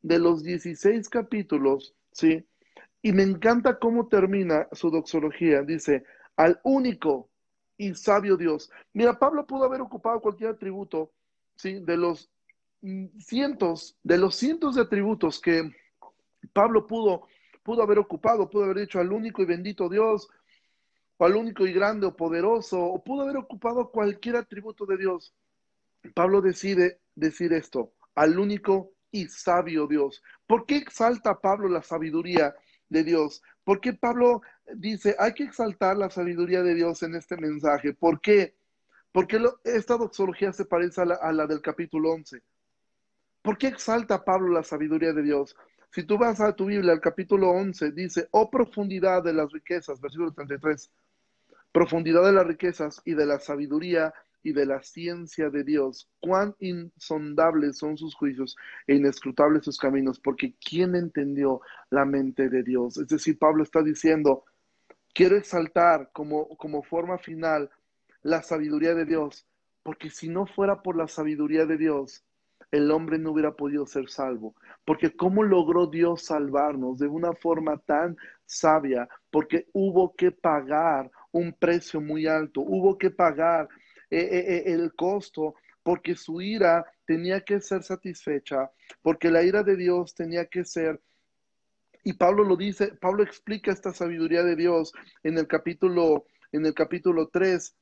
[0.00, 2.46] de los 16 capítulos, ¿sí?
[3.02, 5.62] Y me encanta cómo termina su doxología.
[5.62, 6.04] Dice,
[6.36, 7.30] al único
[7.76, 8.70] y sabio Dios.
[8.92, 11.12] Mira, Pablo pudo haber ocupado cualquier atributo,
[11.56, 11.80] ¿sí?
[11.80, 12.30] De los
[13.18, 15.70] cientos, de los cientos de atributos que
[16.52, 17.28] Pablo pudo,
[17.62, 20.28] pudo haber ocupado, pudo haber dicho al único y bendito Dios,
[21.16, 25.34] o al único y grande o poderoso, o pudo haber ocupado cualquier atributo de Dios.
[26.14, 30.22] Pablo decide decir esto, al único y sabio Dios.
[30.46, 32.54] ¿Por qué exalta Pablo la sabiduría
[32.88, 33.42] de Dios?
[33.62, 34.42] ¿Por qué Pablo
[34.74, 37.92] dice, hay que exaltar la sabiduría de Dios en este mensaje?
[37.92, 38.56] ¿Por qué?
[39.12, 42.42] Porque esta doxología se parece a la, del capítulo 11.
[43.42, 45.54] ¿Por qué exalta Pablo la sabiduría de Dios?
[45.92, 50.00] Si tú vas a tu Biblia, al capítulo 11, dice, oh profundidad de las riquezas,
[50.00, 50.90] versículo 33,
[51.70, 56.56] profundidad de las riquezas y de la sabiduría y de la ciencia de Dios, cuán
[56.60, 62.96] insondables son sus juicios e inescrutables sus caminos, porque ¿quién entendió la mente de Dios?
[62.96, 64.44] Es decir, Pablo está diciendo,
[65.12, 67.70] quiero exaltar como, como forma final
[68.22, 69.46] la sabiduría de Dios,
[69.82, 72.24] porque si no fuera por la sabiduría de Dios,
[72.72, 74.56] el hombre no hubiera podido ser salvo.
[74.84, 79.08] Porque ¿cómo logró Dios salvarnos de una forma tan sabia?
[79.30, 83.68] Porque hubo que pagar un precio muy alto, hubo que pagar
[84.10, 88.70] eh, eh, eh, el costo, porque su ira tenía que ser satisfecha,
[89.02, 91.00] porque la ira de Dios tenía que ser
[92.04, 96.74] y Pablo lo dice, Pablo explica esta sabiduría de Dios en el capítulo en el
[96.74, 97.74] capítulo 3,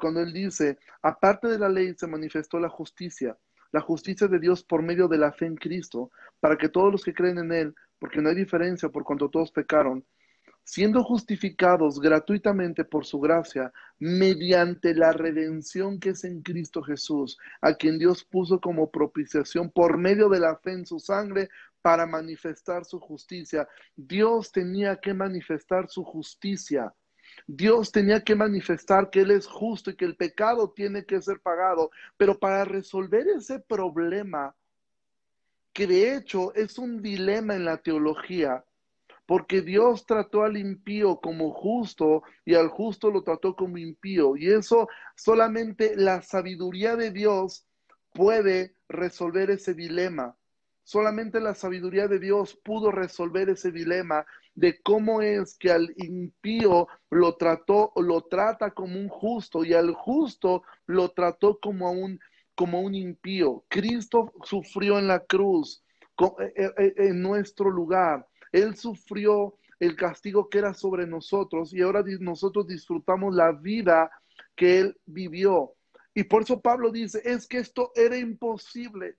[0.00, 3.36] cuando él dice, aparte de la ley se manifestó la justicia,
[3.72, 7.04] la justicia de Dios por medio de la fe en Cristo, para que todos los
[7.04, 10.04] que creen en Él, porque no hay diferencia por cuanto todos pecaron,
[10.64, 17.74] siendo justificados gratuitamente por su gracia, mediante la redención que es en Cristo Jesús, a
[17.74, 21.48] quien Dios puso como propiciación por medio de la fe en su sangre
[21.80, 23.66] para manifestar su justicia.
[23.96, 26.92] Dios tenía que manifestar su justicia
[27.46, 31.40] Dios tenía que manifestar que Él es justo y que el pecado tiene que ser
[31.40, 34.54] pagado, pero para resolver ese problema,
[35.72, 38.64] que de hecho es un dilema en la teología,
[39.26, 44.50] porque Dios trató al impío como justo y al justo lo trató como impío, y
[44.50, 47.66] eso solamente la sabiduría de Dios
[48.12, 50.36] puede resolver ese dilema.
[50.82, 54.26] Solamente la sabiduría de Dios pudo resolver ese dilema
[54.58, 59.94] de cómo es que al impío lo trató, lo trata como un justo y al
[59.94, 62.18] justo lo trató como un,
[62.56, 63.64] como un impío.
[63.68, 65.84] Cristo sufrió en la cruz
[66.40, 68.26] eh, eh, eh, en nuestro lugar.
[68.50, 74.10] Él sufrió el castigo que era sobre nosotros y ahora nosotros disfrutamos la vida
[74.56, 75.74] que él vivió.
[76.14, 79.18] Y por eso Pablo dice, es que esto era imposible.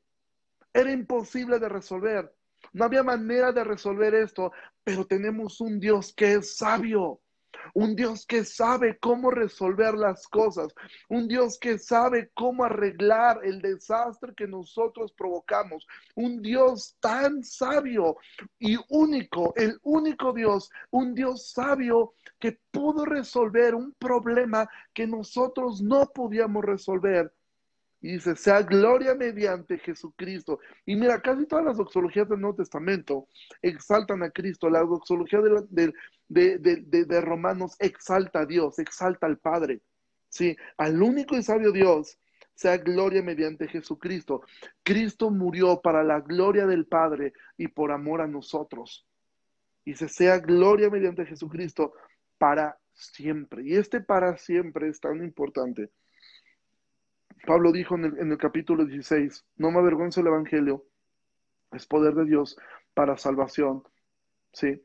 [0.74, 2.30] Era imposible de resolver.
[2.74, 4.52] No había manera de resolver esto,
[4.84, 7.22] pero tenemos un Dios que es sabio,
[7.74, 10.74] un Dios que sabe cómo resolver las cosas,
[11.10, 18.18] un Dios que sabe cómo arreglar el desastre que nosotros provocamos, un Dios tan sabio
[18.60, 25.82] y único, el único Dios, un Dios sabio que pudo resolver un problema que nosotros
[25.82, 27.34] no podíamos resolver
[28.02, 30.60] y dice, sea gloria mediante Jesucristo.
[30.86, 33.28] Y mira, casi todas las doxologías del Nuevo Testamento
[33.62, 34.70] exaltan a Cristo.
[34.70, 35.94] La doxología de,
[36.30, 39.82] de, Romanos exalta a Dios, exalta al Padre.
[40.30, 42.18] Sí, al único y sabio Dios,
[42.54, 44.44] sea gloria mediante Jesucristo.
[44.84, 49.06] Cristo murió para la gloria del Padre y por amor a nosotros.
[49.84, 51.94] Y se sea gloria mediante Jesucristo
[52.38, 53.64] para siempre.
[53.66, 55.90] Y este para siempre es tan importante.
[57.46, 60.86] Pablo dijo en el, capítulo 16, no me avergüenza el Evangelio,
[61.72, 62.58] es poder de Dios
[62.94, 63.84] para salvación.
[64.52, 64.84] ¿sí?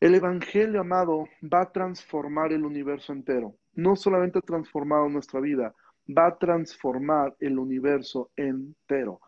[0.00, 3.56] El Evangelio, amado, va a transformar el universo entero.
[3.74, 5.74] No solamente ha transformado nuestra vida,
[6.06, 9.20] va a transformar el universo entero.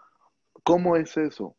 [0.63, 1.57] ¿Cómo es eso?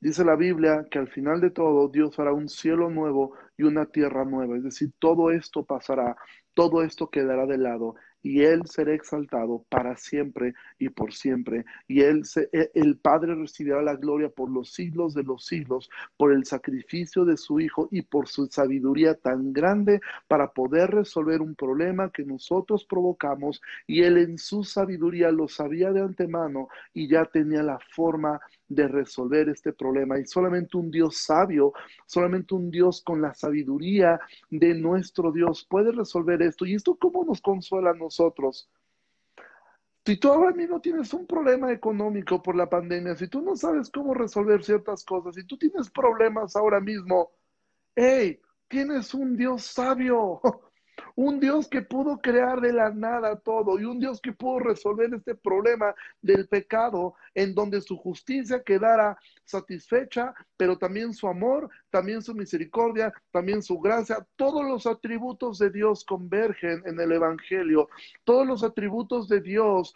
[0.00, 3.86] Dice la Biblia que al final de todo Dios hará un cielo nuevo y una
[3.86, 4.56] tierra nueva.
[4.56, 6.16] Es decir, todo esto pasará,
[6.54, 11.64] todo esto quedará de lado y Él será exaltado para siempre y por siempre.
[11.86, 16.32] Y él e, el Padre recibirá la gloria por los siglos de los siglos, por
[16.32, 21.54] el sacrificio de su Hijo y por su sabiduría tan grande para poder resolver un
[21.54, 23.62] problema que nosotros provocamos.
[23.86, 28.86] Y Él en su sabiduría lo sabía de antemano y ya tenía la forma de
[28.86, 30.18] resolver este problema.
[30.18, 31.72] Y solamente un Dios sabio,
[32.06, 36.66] solamente un Dios con la sabiduría de nuestro Dios puede resolver esto.
[36.66, 38.70] ¿Y esto cómo nos consuela a nosotros?
[40.04, 43.90] Si tú ahora mismo tienes un problema económico por la pandemia, si tú no sabes
[43.90, 47.32] cómo resolver ciertas cosas, si tú tienes problemas ahora mismo,
[47.94, 50.40] hey, tienes un Dios sabio
[51.18, 55.12] un Dios que pudo crear de la nada todo y un Dios que pudo resolver
[55.12, 62.22] este problema del pecado en donde su justicia quedara satisfecha, pero también su amor, también
[62.22, 67.88] su misericordia, también su gracia, todos los atributos de Dios convergen en el Evangelio,
[68.22, 69.92] todos los atributos de Dios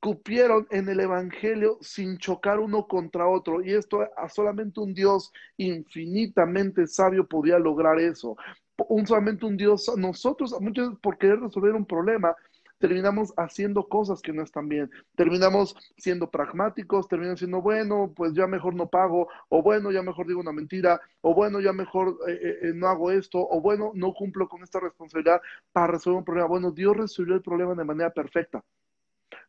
[0.00, 3.62] cupieron en el Evangelio sin chocar uno contra otro.
[3.62, 8.36] Y esto a solamente un Dios infinitamente sabio podía lograr eso
[8.86, 12.34] un, solamente un Dios, nosotros muchas veces por querer resolver un problema,
[12.78, 18.46] terminamos haciendo cosas que no están bien, terminamos siendo pragmáticos, terminamos siendo, bueno, pues ya
[18.46, 22.32] mejor no pago, o bueno, ya mejor digo una mentira, o bueno, ya mejor eh,
[22.32, 25.40] eh, eh, no hago esto, o bueno, no cumplo con esta responsabilidad
[25.72, 26.48] para resolver un problema.
[26.48, 28.64] Bueno, Dios resolvió el problema de manera perfecta,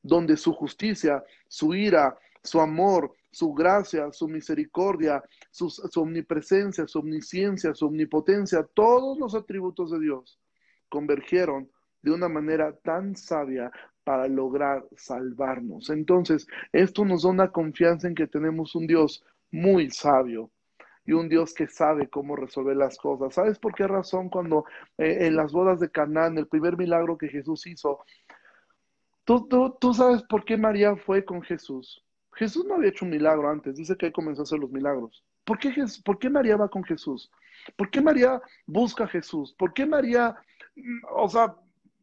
[0.01, 7.73] donde su justicia, su ira, su amor, su gracia, su misericordia, su, omnipresencia, su omnisciencia,
[7.73, 10.39] su omnipotencia, todos los atributos de Dios
[10.89, 11.69] convergieron
[12.01, 13.71] de una manera tan sabia
[14.03, 15.89] para lograr salvarnos.
[15.89, 20.49] Entonces, esto nos da una confianza en que tenemos un Dios muy sabio
[21.05, 23.35] y un Dios que sabe cómo resolver las cosas.
[23.35, 24.65] ¿Sabes por qué razón cuando
[24.97, 27.99] eh, en las bodas de Canaán, el primer milagro que Jesús hizo,
[29.23, 29.47] tú,
[29.79, 32.03] tú sabes por qué María fue con Jesús?
[32.39, 35.25] Jesús no había hecho un milagro antes, dice que él comenzó a hacer los milagros.
[35.43, 35.73] ¿Por qué,
[36.06, 37.30] ¿Por qué María va con Jesús?
[37.75, 39.54] ¿Por qué María busca a Jesús?
[39.60, 40.34] ¿Por qué María,
[40.78, 41.54] mm, o sea,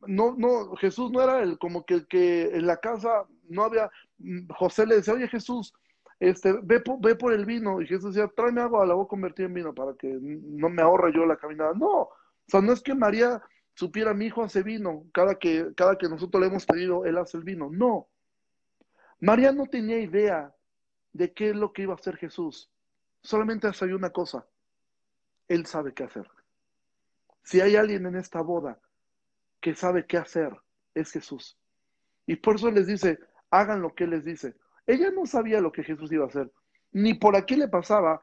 [0.07, 4.49] no, no, Jesús no era el como que, que en la casa no había, mm,
[4.51, 5.73] José le decía, oye Jesús,
[6.21, 9.47] este, ve, ve por el vino, y Jesús decía, tráeme agua, la voy a convertir
[9.47, 11.73] en vino para que no me ahorre yo la caminada.
[11.75, 12.11] No, o
[12.47, 13.41] sea, no es que María
[13.75, 17.39] supiera, mi hijo hace vino, cada que, cada que nosotros le hemos pedido, él hace
[17.39, 17.71] el vino.
[17.71, 18.09] No,
[19.21, 20.55] María no tenía idea
[21.13, 22.71] de qué es lo que iba a hacer Jesús.
[23.23, 24.47] Solamente sabía una cosa.
[25.49, 26.29] Él sabe qué hacer.
[27.43, 28.79] Si hay alguien en esta boda
[29.61, 30.55] que sabe qué hacer,
[30.95, 31.57] es Jesús.
[32.27, 33.19] Y por eso les dice,
[33.51, 34.55] hagan lo que Él les dice.
[34.87, 36.51] Ella no sabía lo que Jesús iba a hacer,
[36.93, 38.23] ni por aquí le pasaba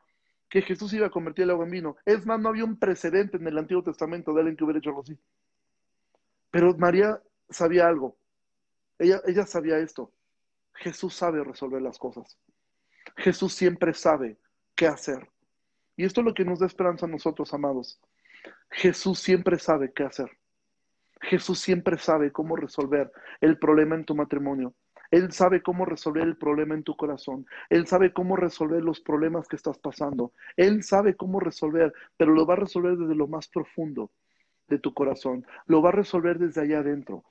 [0.49, 1.95] que Jesús iba a convertir el agua en vino.
[2.05, 4.89] Es más, no había un precedente en el Antiguo Testamento de alguien que hubiera hecho
[4.89, 5.17] algo así.
[6.51, 8.15] Pero María sabía algo.
[8.99, 10.11] Ella, ella sabía esto.
[10.75, 12.37] Jesús sabe resolver las cosas.
[13.17, 14.37] Jesús siempre sabe
[14.75, 15.29] qué hacer.
[15.95, 17.99] Y esto es lo que nos da esperanza a nosotros, amados.
[18.71, 20.29] Jesús siempre sabe qué hacer.
[21.21, 24.73] Jesús siempre sabe cómo resolver el problema en tu matrimonio.
[25.11, 27.45] Él sabe cómo resolver el problema en tu corazón.
[27.69, 30.33] Él sabe cómo resolver los problemas que estás pasando.
[30.57, 34.09] Él sabe cómo resolver, pero lo va a resolver desde lo más profundo
[34.67, 35.45] de tu corazón.
[35.67, 37.23] Lo va a resolver desde allá adentro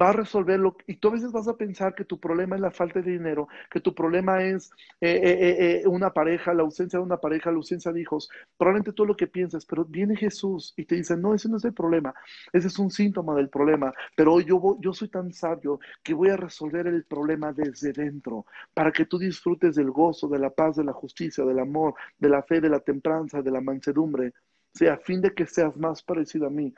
[0.00, 2.70] va a resolverlo y tú a veces vas a pensar que tu problema es la
[2.70, 7.04] falta de dinero, que tu problema es eh, eh, eh, una pareja, la ausencia de
[7.04, 10.84] una pareja, la ausencia de hijos, probablemente tú lo que piensas, pero viene Jesús y
[10.84, 12.14] te dice, no, ese no es el problema,
[12.52, 16.36] ese es un síntoma del problema, pero yo, yo soy tan sabio que voy a
[16.36, 20.84] resolver el problema desde dentro, para que tú disfrutes del gozo, de la paz, de
[20.84, 24.32] la justicia, del amor, de la fe, de la templanza, de la mansedumbre,
[24.72, 26.72] sea a fin de que seas más parecido a mí.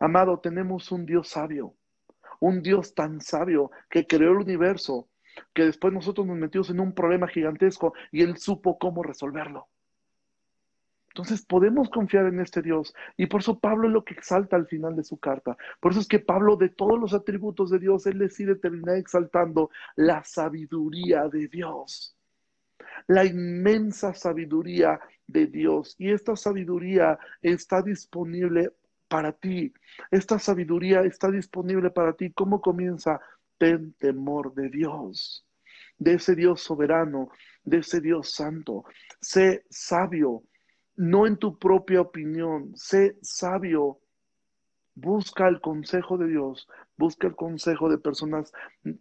[0.00, 1.74] Amado, tenemos un Dios sabio
[2.40, 5.08] un Dios tan sabio que creó el universo,
[5.54, 9.68] que después nosotros nos metimos en un problema gigantesco y Él supo cómo resolverlo.
[11.18, 12.94] Entonces podemos confiar en este Dios.
[13.16, 15.56] Y por eso Pablo es lo que exalta al final de su carta.
[15.80, 19.70] Por eso es que Pablo, de todos los atributos de Dios, él decide terminar exaltando
[19.96, 22.16] la sabiduría de Dios.
[23.08, 25.96] La inmensa sabiduría de Dios.
[25.98, 28.70] Y esta sabiduría está disponible
[29.08, 29.72] para ti.
[30.10, 32.32] Esta sabiduría está disponible para ti.
[32.32, 33.20] ¿Cómo comienza?
[33.58, 35.44] Ten temor de Dios,
[35.98, 37.30] de ese Dios soberano,
[37.64, 38.84] de ese Dios santo.
[39.20, 40.44] Sé sabio,
[40.96, 44.00] no en tu propia opinión, sé sabio.
[44.94, 48.52] Busca el consejo de Dios, busca el consejo de personas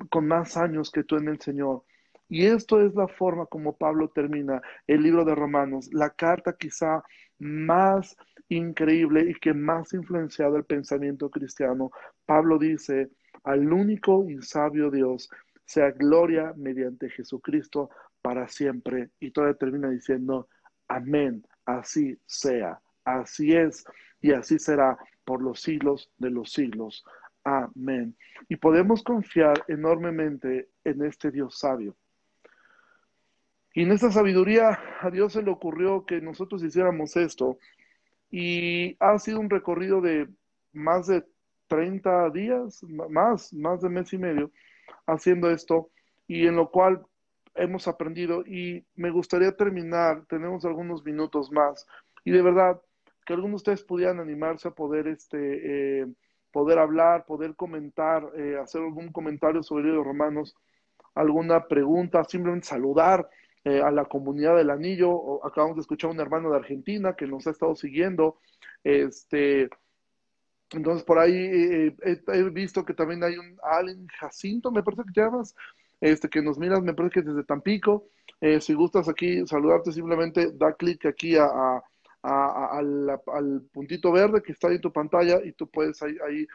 [0.10, 1.84] con más años que tú en el Señor.
[2.30, 7.04] Y esto es la forma como Pablo termina el libro de Romanos, la carta quizá
[7.40, 8.18] más
[8.50, 11.92] increíble y que más influenciado el pensamiento cristiano.
[12.26, 13.10] Pablo dice,
[13.44, 15.30] al único y sabio Dios
[15.66, 17.90] sea gloria mediante Jesucristo
[18.22, 19.10] para siempre.
[19.20, 20.48] Y todavía termina diciendo,
[20.88, 23.86] amén, así sea, así es
[24.22, 27.04] y así será por los siglos de los siglos.
[27.44, 28.16] Amén.
[28.50, 31.96] Y podemos confiar enormemente en este Dios sabio.
[33.74, 37.60] Y en esta sabiduría a Dios se le ocurrió que nosotros hiciéramos esto.
[38.30, 40.28] Y ha sido un recorrido de
[40.74, 41.24] más de
[41.68, 44.52] 30 días, más, más de mes y medio,
[45.06, 45.90] haciendo esto.
[46.28, 47.06] Y en lo cual
[47.58, 51.88] hemos aprendido y me gustaría terminar, tenemos algunos minutos más
[52.24, 52.80] y de verdad
[53.26, 56.08] que algunos de ustedes pudieran animarse a poder, este, eh,
[56.52, 60.56] poder hablar, poder comentar, eh, hacer algún comentario sobre los romanos,
[61.14, 63.28] alguna pregunta, simplemente saludar
[63.68, 65.46] eh, a la comunidad del anillo.
[65.46, 68.40] Acabamos de escuchar a un hermano de Argentina que nos ha estado siguiendo.
[68.82, 69.70] Este,
[70.72, 75.22] entonces por ahí he, visto que también hay un Allen Jacinto, me parece que te
[75.22, 75.54] llamas,
[76.00, 78.08] este, que nos miras, me parece que desde Tampico.
[78.40, 81.82] Eh, si gustas aquí saludarte, simplemente da clic aquí a,
[82.22, 83.20] al,
[83.74, 86.48] puntito verde que está ahí en tu pantalla y tú puedes ahí, ahí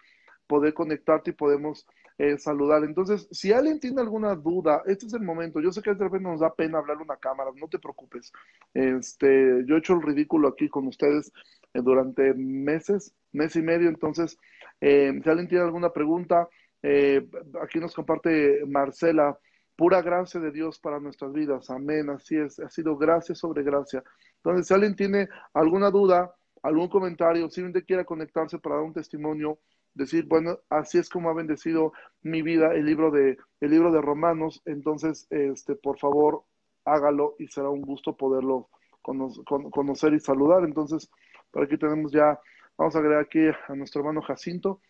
[0.46, 1.86] poder conectarte y podemos
[2.18, 2.84] eh, saludar.
[2.84, 5.60] Entonces, si alguien tiene alguna duda, este es el momento.
[5.60, 8.32] Yo sé que de repente nos da pena hablar una cámara, no te preocupes.
[8.74, 11.32] Este, yo he hecho el ridículo aquí con ustedes
[11.74, 13.88] eh, durante meses, mes y medio.
[13.88, 14.38] Entonces,
[14.80, 16.48] si alguien tiene alguna pregunta,
[16.82, 17.28] eh,
[17.62, 19.38] aquí nos comparte Marcela,
[19.76, 21.70] pura gracia de Dios para nuestras vidas.
[21.70, 24.02] Amén, así es, ha sido gracia sobre gracia.
[24.36, 28.92] Entonces, si alguien tiene alguna duda, algún comentario, si alguien quiera conectarse para dar un
[28.92, 29.58] testimonio,
[29.94, 34.00] decir, bueno, así es como ha bendecido mi vida el libro de, el libro de
[34.00, 36.44] Romanos, entonces, este, por favor,
[36.84, 38.68] hágalo y será un gusto poderlo
[39.02, 40.64] conocer y saludar.
[40.64, 41.10] Entonces,
[41.50, 42.38] por aquí tenemos ya,
[42.76, 44.80] vamos a agregar aquí a nuestro hermano Jacinto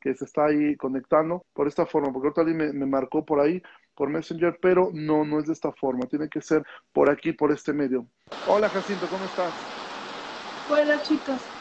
[0.00, 3.62] que se está ahí conectando por esta forma, porque ahorita me, me marcó por ahí,
[3.94, 7.52] por Messenger, pero no, no es de esta forma, tiene que ser por aquí, por
[7.52, 8.06] este medio.
[8.48, 9.52] Hola Jacinto, ¿cómo estás?
[10.68, 11.51] Hola chicos.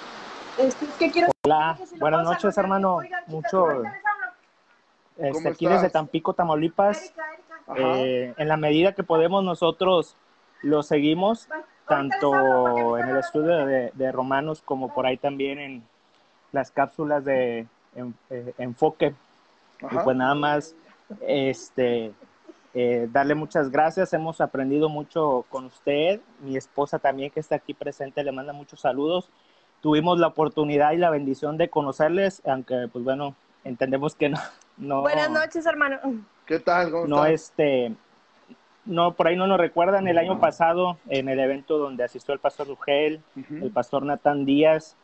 [0.57, 2.99] Este, ¿qué quiero Hola, buenas noches hermano.
[3.27, 3.83] Mucho
[5.17, 7.13] este, aquí desde Tampico, Tamaulipas.
[7.75, 10.17] Eh, en la medida que podemos nosotros
[10.61, 11.47] lo seguimos,
[11.87, 15.83] tanto en el estudio de, de Romanos como por ahí también en
[16.51, 17.67] las cápsulas de
[18.29, 19.13] eh, enfoque.
[19.81, 20.75] Y pues nada más,
[21.21, 22.13] este,
[22.73, 24.13] eh, darle muchas gracias.
[24.13, 26.21] Hemos aprendido mucho con usted.
[26.39, 29.29] Mi esposa también que está aquí presente le manda muchos saludos.
[29.81, 34.37] Tuvimos la oportunidad y la bendición de conocerles, aunque pues bueno, entendemos que no.
[34.77, 35.97] no Buenas noches, hermano.
[36.45, 36.91] ¿Qué tal?
[36.91, 37.93] ¿Cómo no, este,
[38.85, 40.07] no, por ahí no nos recuerdan.
[40.07, 44.95] El año pasado, en el evento donde asistió el pastor Rugel, el pastor Natán Díaz,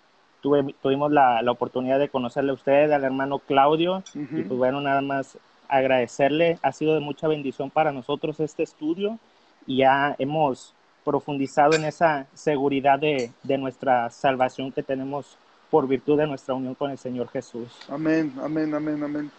[0.41, 5.01] tuvimos la, la, oportunidad de conocerle a usted, al hermano Claudio, y pues bueno, nada
[5.01, 9.19] más agradecerle, ha sido de mucha bendición para nosotros este estudio
[9.65, 10.73] y ya hemos
[11.07, 15.37] profundizado en esa seguridad de, de nuestra salvación que tenemos
[15.71, 17.69] por virtud de nuestra unión con el Señor Jesús.
[17.87, 19.31] Amén, amén, amén, amén.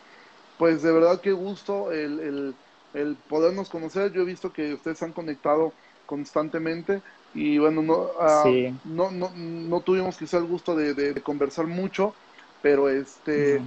[0.56, 2.54] Pues de verdad qué gusto el, el,
[2.94, 4.10] el podernos conocer.
[4.12, 5.74] Yo he visto que ustedes han conectado
[6.06, 7.02] constantemente
[7.34, 8.44] y bueno, no, ah,
[8.86, 12.14] no, no, no, tuvimos quizá el gusto de, conversar mucho,
[12.62, 13.60] pero este,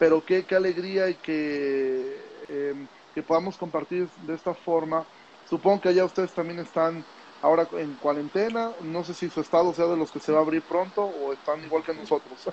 [0.00, 5.04] pero qué, qué alegría y que, em, que podamos compartir de esta forma.
[5.48, 7.04] Supongo que allá ustedes también están
[7.44, 10.42] ahora en cuarentena, no sé si su estado sea de los que se va a
[10.42, 12.48] abrir pronto o están igual que nosotros.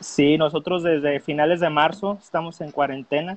[0.00, 3.36] Sí, nosotros desde finales de marzo estamos en cuarentena.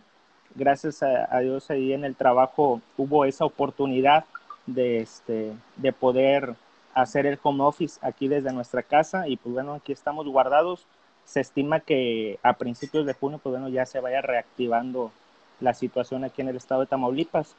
[0.53, 4.25] Gracias a, a Dios ahí en el trabajo hubo esa oportunidad
[4.67, 6.55] de, este, de poder
[6.93, 10.85] hacer el home office aquí desde nuestra casa y pues bueno, aquí estamos guardados.
[11.25, 15.11] Se estima que a principios de junio, pues bueno, ya se vaya reactivando
[15.59, 17.55] la situación aquí en el estado de Tamaulipas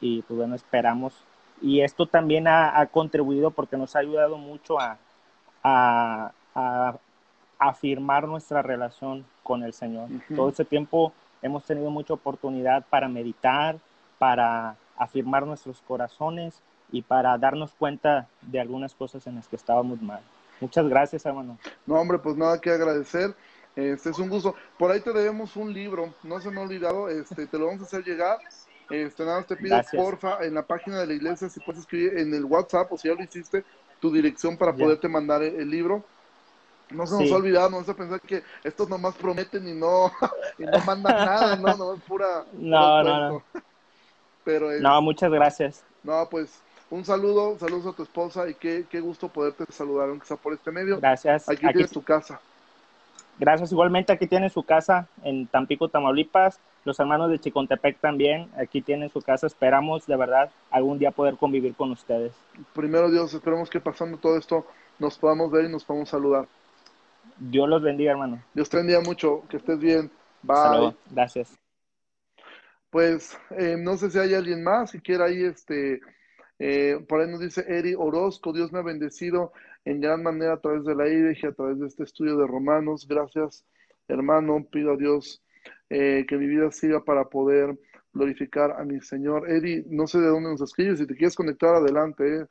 [0.00, 1.12] y pues bueno, esperamos.
[1.60, 4.98] Y esto también ha, contribuido porque nos ha ayudado mucho a,
[5.64, 6.32] a,
[7.58, 10.08] afirmar nuestra relación con el Señor.
[10.34, 13.78] Todo ese tiempo hemos tenido mucha oportunidad para meditar,
[14.18, 20.00] para afirmar nuestros corazones y para darnos cuenta de algunas cosas en las que estábamos
[20.00, 20.20] mal.
[20.60, 21.58] Muchas gracias, hermano.
[21.86, 23.34] No, hombre, pues nada que agradecer.
[23.76, 24.54] Este es un gusto.
[24.76, 27.82] Por ahí te debemos un libro, no se me ha olvidado, este, te lo vamos
[27.82, 28.38] a hacer llegar.
[28.90, 32.18] Este, nada más te pido, porfa, en la página de la iglesia, si puedes escribir
[32.18, 33.64] en el WhatsApp o si ya lo hiciste,
[34.00, 36.02] tu dirección para poderte mandar el, libro.
[36.90, 40.10] No se nos ha olvidado, no vamos a pensar que estos nomás prometen y no,
[40.58, 42.44] y no mandan nada, no, no es pura.
[42.54, 43.42] No, no, no.
[44.44, 45.84] Pero no, muchas gracias.
[46.02, 50.26] No, pues un saludo, saludos a tu esposa y qué, qué gusto poderte saludar, aunque
[50.26, 50.98] sea por este medio.
[50.98, 51.46] Gracias.
[51.46, 52.40] Aquí, Aquí tienes tu casa.
[53.38, 53.70] Gracias.
[53.70, 56.58] Igualmente aquí tiene su casa en Tampico, Tamaulipas.
[56.84, 59.46] Los hermanos de Chicontepec también, aquí tienen su casa.
[59.46, 62.32] Esperamos de verdad algún día poder convivir con ustedes.
[62.74, 64.66] Primero Dios, esperemos que pasando todo esto
[64.98, 66.46] nos podamos ver y nos podamos saludar.
[67.38, 68.42] Dios los bendiga, hermano.
[68.54, 70.10] Dios te bendiga mucho, que estés bien.
[70.42, 70.94] Bye.
[71.10, 71.56] Gracias.
[72.90, 76.00] Pues eh, no sé si hay alguien más que quiera ahí, este,
[76.58, 79.52] eh, por ahí nos dice Eri Orozco, Dios me ha bendecido
[79.84, 83.06] en gran manera a través de la IDG, a través de este estudio de Romanos.
[83.06, 83.64] Gracias,
[84.08, 84.66] hermano.
[84.70, 85.42] Pido a Dios
[85.90, 87.78] eh, que mi vida sirva para poder
[88.12, 89.50] glorificar a mi Señor.
[89.50, 92.46] Eddie, no sé de dónde nos escribes, si te quieres conectar adelante, eh,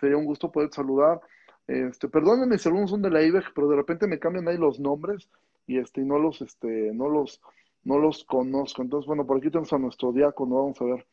[0.00, 1.20] sería un gusto poder saludar.
[1.66, 4.80] Este, perdónenme si algunos son de la IBEG, pero de repente me cambian ahí los
[4.80, 5.28] nombres
[5.66, 7.42] y este, no los, este, no los,
[7.84, 8.82] no los conozco.
[8.82, 11.06] Entonces, bueno, por aquí tenemos a nuestro diácono, vamos a ver,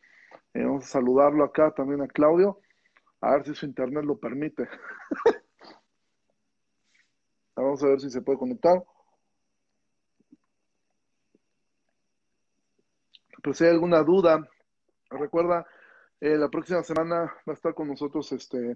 [0.54, 2.60] eh, vamos a saludarlo acá también a Claudio,
[3.22, 4.68] a ver si su internet lo permite.
[7.56, 8.84] Vamos a ver si se puede conectar.
[13.46, 14.50] Pues si hay alguna duda,
[15.12, 15.68] recuerda,
[16.20, 18.76] eh, la próxima semana va a estar con nosotros este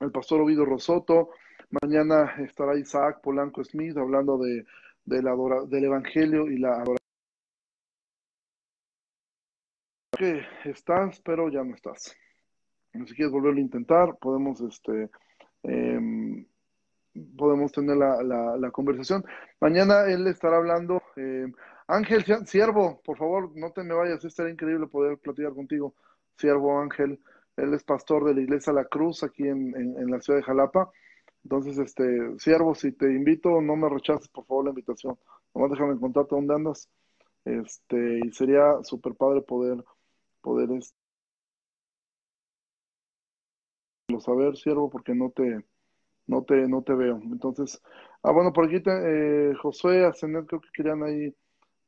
[0.00, 1.30] el pastor Ovidio Rosoto.
[1.80, 4.66] Mañana estará Isaac Polanco Smith hablando de,
[5.06, 6.98] del Evangelio y la adoración.
[10.18, 12.14] Que estás, pero ya no estás.
[12.92, 15.08] Si quieres volverlo a intentar, podemos este,
[15.62, 16.44] em,
[17.38, 19.24] podemos tener la, la, conversación.
[19.60, 21.02] Mañana él estará hablando.
[21.16, 21.46] Eh,
[21.88, 25.94] Ángel, siervo, por favor, no te me vayas, estaría increíble poder platicar contigo.
[26.36, 27.18] Siervo Ángel,
[27.56, 30.90] él es pastor de la iglesia La Cruz aquí en, en, la ciudad de Jalapa.
[31.44, 35.18] Entonces, este, siervo, si te invito, no me rechaces, por favor, la invitación.
[35.54, 36.90] Nomás déjame contarte dónde andas.
[37.46, 39.82] Este, y sería súper padre poder,
[40.42, 40.94] poder, este,
[44.20, 45.64] saber, siervo, porque no te,
[46.26, 47.16] no te, no te veo.
[47.22, 47.80] Entonces,
[48.22, 51.34] ah, bueno, por aquí te, eh, Josué, Ascender, creo que querían ahí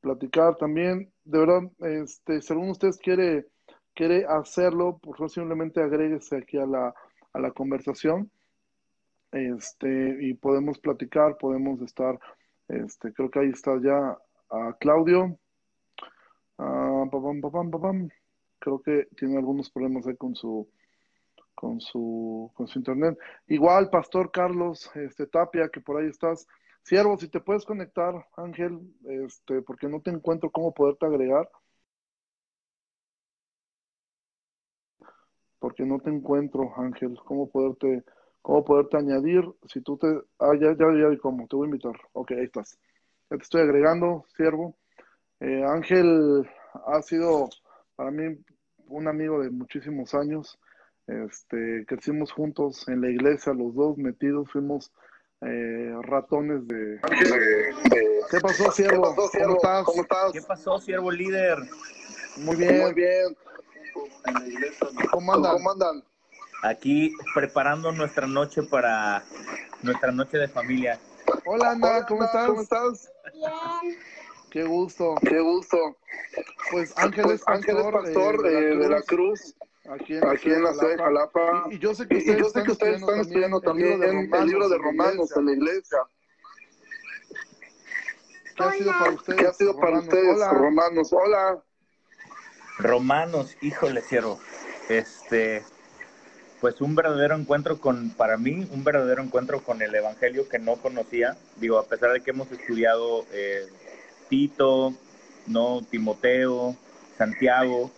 [0.00, 1.12] platicar también.
[1.24, 3.46] De verdad, este, si alguno de ustedes quiere,
[3.94, 6.94] quiere hacerlo, por favor, simplemente agréguese aquí a la,
[7.32, 8.30] a la conversación.
[9.32, 12.18] Este, y podemos platicar, podemos estar,
[12.68, 14.18] este, creo que ahí está ya
[14.50, 15.38] a Claudio.
[16.58, 17.04] Ah,
[18.58, 20.68] creo que tiene algunos problemas ahí con su
[21.60, 23.18] con su, con su internet.
[23.46, 26.46] Igual, Pastor Carlos este, Tapia, que por ahí estás.
[26.82, 31.48] Siervo, si te puedes conectar, Ángel, este, porque no te encuentro cómo poderte agregar.
[35.58, 38.02] Porque no te encuentro, Ángel, cómo poderte,
[38.42, 39.44] cómo poderte añadir.
[39.66, 40.08] Si tú te.
[40.38, 41.46] Ah, ya, ya, ya, ¿cómo?
[41.46, 41.94] Te voy a invitar.
[42.12, 42.78] Ok, ahí estás.
[43.30, 44.76] Ya te estoy agregando, siervo.
[45.40, 46.48] Eh, Ángel
[46.86, 47.48] ha sido
[47.96, 48.38] para mí
[48.86, 50.58] un amigo de muchísimos años.
[51.06, 54.92] Este, crecimos juntos en la iglesia, los dos metidos, fuimos
[55.42, 57.00] eh, ratones de...
[58.30, 59.14] ¿Qué pasó, siervo?
[59.14, 59.84] ¿Cómo, estás?
[59.84, 60.32] ¿Cómo estás?
[60.32, 61.58] ¿Qué pasó, siervo líder?
[62.36, 62.82] Muy bien.
[62.82, 63.36] Muy bien.
[65.10, 65.52] ¿Cómo andan?
[65.52, 66.04] ¿Cómo andan?
[66.62, 69.24] Aquí preparando nuestra noche para
[69.82, 71.00] nuestra noche de familia.
[71.46, 72.46] Hola, Ana, ¿cómo estás?
[72.46, 73.10] ¿Cómo estás?
[73.32, 73.98] Bien.
[74.50, 75.14] Qué gusto.
[75.22, 75.96] Qué gusto.
[76.70, 79.54] Pues Ángel es pastor, Ángel es pastor eh, de la Cruz
[79.88, 81.66] aquí en, la ciudad de Jalapa.
[81.70, 85.98] Y, yo sé que ustedes, están, estudiando también el libro de Romanos, en la iglesia.
[88.56, 89.40] ¿Qué ha sido para ustedes?
[89.40, 90.52] ¿Qué ha sido para ustedes, Hola.
[90.52, 91.12] Romanos?
[91.12, 91.62] Hola.
[92.78, 94.38] Romanos, híjole, cierro.
[94.88, 95.62] Este,
[96.60, 100.76] pues un verdadero encuentro con, para mí, un verdadero encuentro con el Evangelio que no
[100.76, 101.36] conocía.
[101.56, 103.66] Digo, a pesar de que hemos estudiado eh,
[104.28, 104.94] Tito,
[105.46, 106.76] no Timoteo,
[107.16, 107.90] Santiago,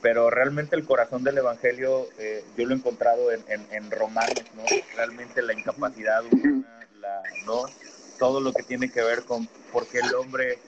[0.00, 4.62] pero realmente el corazón del Evangelio eh, yo lo he encontrado en, en, Romanos, ¿no?
[4.96, 7.62] Realmente la incapacidad humana, la, ¿no?
[8.18, 10.58] Todo lo que tiene que ver con por qué el hombre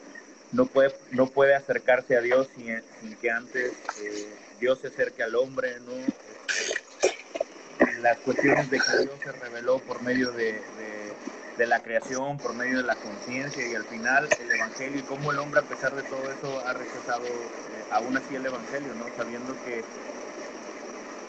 [0.53, 2.83] no puede, no puede acercarse a Dios sin,
[3.17, 3.73] que antes
[4.03, 5.93] eh, Dios se acerque al hombre, ¿no?
[8.03, 10.61] Las cuestiones de que Dios se reveló por medio de
[11.67, 15.39] la creación, por medio de la conciencia y al final el Evangelio y cómo el
[15.39, 17.27] hombre a pesar de todo eso ha rechazado
[17.91, 19.07] aún así el Evangelio, ¿no?
[19.17, 19.85] Sabiendo que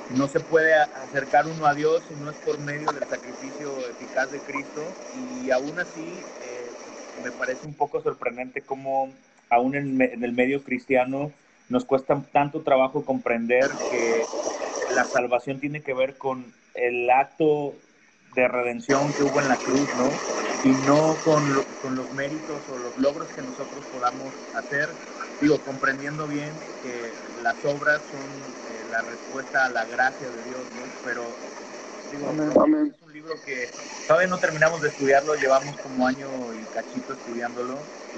[0.10, 4.30] no se puede acercar uno a Dios si no es por medio del sacrificio eficaz
[4.32, 6.74] de Cristo y aún así eh,
[7.24, 9.10] me parece un poco sorprendente cómo
[9.50, 11.32] aún en, el medio cristiano
[11.70, 14.24] nos cuesta tanto trabajo comprender que
[14.94, 17.74] la salvación tiene que ver con el acto
[18.36, 20.10] de redención que hubo en la cruz, ¿no?
[20.64, 24.90] Y no con, con los méritos o los logros que nosotros podamos hacer,
[25.42, 26.54] digo, comprendiendo bien
[26.84, 30.84] que las obras son eh, la respuesta a la gracia de Dios, ¿no?
[31.04, 31.24] Pero
[32.12, 32.30] digo,
[32.62, 32.94] Amén.
[32.96, 33.70] es un libro que
[34.08, 37.78] todavía no terminamos de estudiarlo, llevamos como año y cachito estudiándolo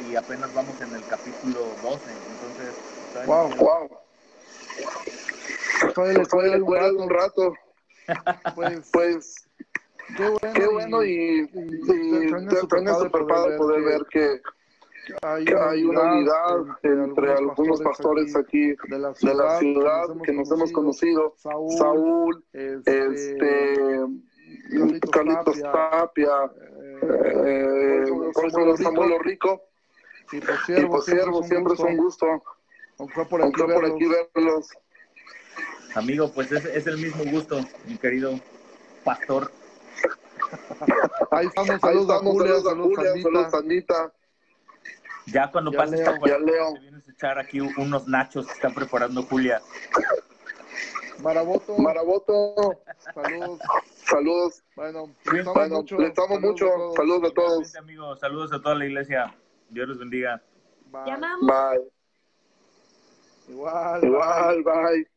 [0.09, 3.27] y apenas vamos en el capítulo 12, entonces...
[3.27, 3.89] Wow, wow.
[5.87, 6.15] Estoy,
[6.97, 7.53] un rato.
[8.55, 9.47] Pues, pues
[10.17, 14.41] qué bueno, qué bueno y, y, y super padre poder ver que
[15.21, 19.59] hay, que hay una unidad entre, algunos pastores aquí de la ciudad,
[20.23, 24.05] que nos hemos conocido, Saúl, este, este
[25.11, 26.51] Carlitos Tapia,
[27.01, 29.61] eh, eh, Samuel Rico,
[30.31, 32.25] y por cierto, siempre es un gusto,
[32.99, 33.43] aunque por
[33.85, 34.69] aquí, verlos.
[35.95, 38.39] Amigo, pues es, es el mismo gusto, mi querido
[39.03, 39.51] pastor.
[41.31, 44.13] Ahí estamos, saludos a Julia, saludos a Sandita.
[45.27, 49.23] Ya cuando ya pases esta te vienes a echar aquí unos nachos que está preparando
[49.23, 49.61] Julia.
[51.21, 51.77] Maraboto.
[51.77, 52.81] Maraboto.
[53.13, 53.59] Saludos.
[54.05, 54.63] Saludos.
[54.75, 55.97] Bueno, les bueno, mucho.
[55.97, 56.67] Les saludos mucho.
[56.95, 57.75] Saludos a todos.
[57.75, 58.19] amigos.
[58.19, 59.33] Saludos a toda la iglesia.
[59.69, 60.41] Dios los bendiga.
[60.91, 61.15] Bye.
[61.41, 61.91] Bye.
[63.47, 64.03] Igual.
[64.03, 65.07] Igual, bye.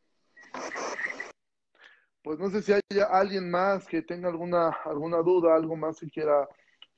[2.27, 6.11] Pues no sé si hay alguien más que tenga alguna, alguna duda, algo más que
[6.11, 6.49] quiera,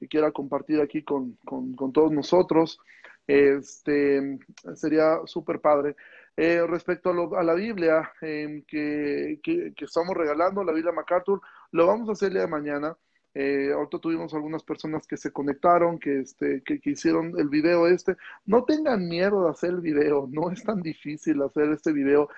[0.01, 2.79] que compartir aquí con, con, con todos nosotros.
[3.27, 4.39] Este,
[4.75, 5.97] sería súper padre.
[6.35, 12.09] Eh, respecto a, la Biblia em, que, que, estamos regalando, la Biblia MacArthur, lo vamos
[12.09, 12.97] a hacer el día de mañana.
[13.35, 17.87] Eh, ahorita tuvimos algunas personas que se conectaron, que, este, que, que, hicieron el video
[17.87, 18.17] este.
[18.47, 22.31] No tengan miedo de hacer el video, no es tan difícil hacer este video.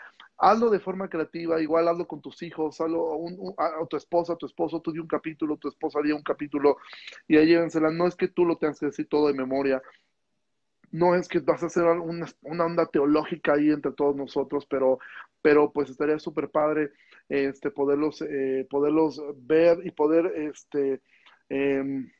[0.42, 3.26] Hazlo de forma creativa, igual hazlo con tus hijos, hazlo
[3.58, 6.78] a, tu esposa, a tu esposo, tú di un capítulo, tu esposa di un capítulo
[7.28, 7.90] y ahí llévensela.
[7.90, 9.82] No es que tú lo tengas que decir todo de memoria,
[10.92, 14.98] no es que vas a hacer una, una onda teológica ahí entre todos nosotros, pero,
[15.42, 16.90] pero pues estaría súper padre
[17.28, 21.00] este, poderlos, eh, poderlos ver y poder este,
[21.48, 22.10] em,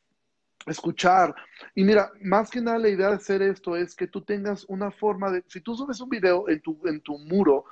[0.67, 1.35] escuchar.
[1.75, 4.91] Y mira, más que nada la idea de hacer esto es que tú tengas una
[4.91, 7.65] forma de, si tú subes un video en tu, en tu muro,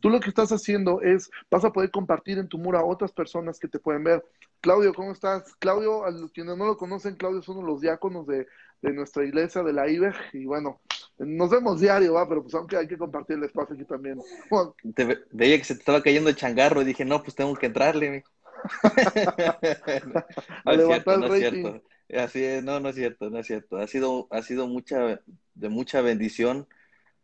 [0.00, 3.12] Tú lo que estás haciendo es, vas a poder compartir en tu muro a otras
[3.12, 4.24] personas que te pueden ver.
[4.60, 5.54] Claudio, ¿cómo estás?
[5.56, 8.46] Claudio, a los quienes no lo conocen, Claudio es uno de los diáconos de,
[8.82, 10.80] de nuestra iglesia, de la IBEG, y bueno,
[11.18, 14.20] nos vemos diario, va, pero pues aunque hay que compartir el espacio aquí también.
[14.94, 17.66] Te veía que se te estaba cayendo el changarro y dije, no, pues tengo que
[17.66, 18.24] entrarle.
[20.64, 21.82] no, es cierto, no es cierto.
[22.16, 23.76] Así es, no, no es cierto, no es cierto.
[23.76, 25.20] Ha sido, ha sido mucha,
[25.54, 26.66] de mucha bendición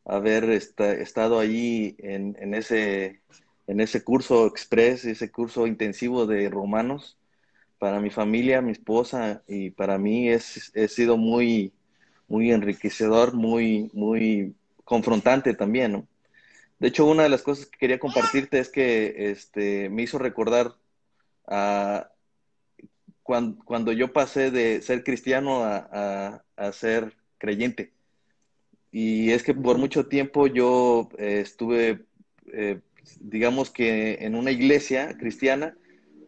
[0.07, 3.21] haber estado ahí en, ese,
[4.05, 7.19] curso express, ese curso intensivo de romanos.
[7.79, 11.75] Para mi familia, mi esposa y para mí es, sido muy,
[12.29, 14.55] muy enriquecedor, muy, muy
[14.85, 16.09] confrontante también.
[16.79, 20.75] De hecho, una de las cosas que quería compartirte es que este, me hizo recordar
[23.23, 27.96] cuando, yo pasé de ser cristiano a, a ser creyente.
[28.93, 32.07] Y es que por mucho tiempo yo eh, estuve,
[32.53, 32.81] eh,
[33.21, 35.77] digamos que en una iglesia cristiana,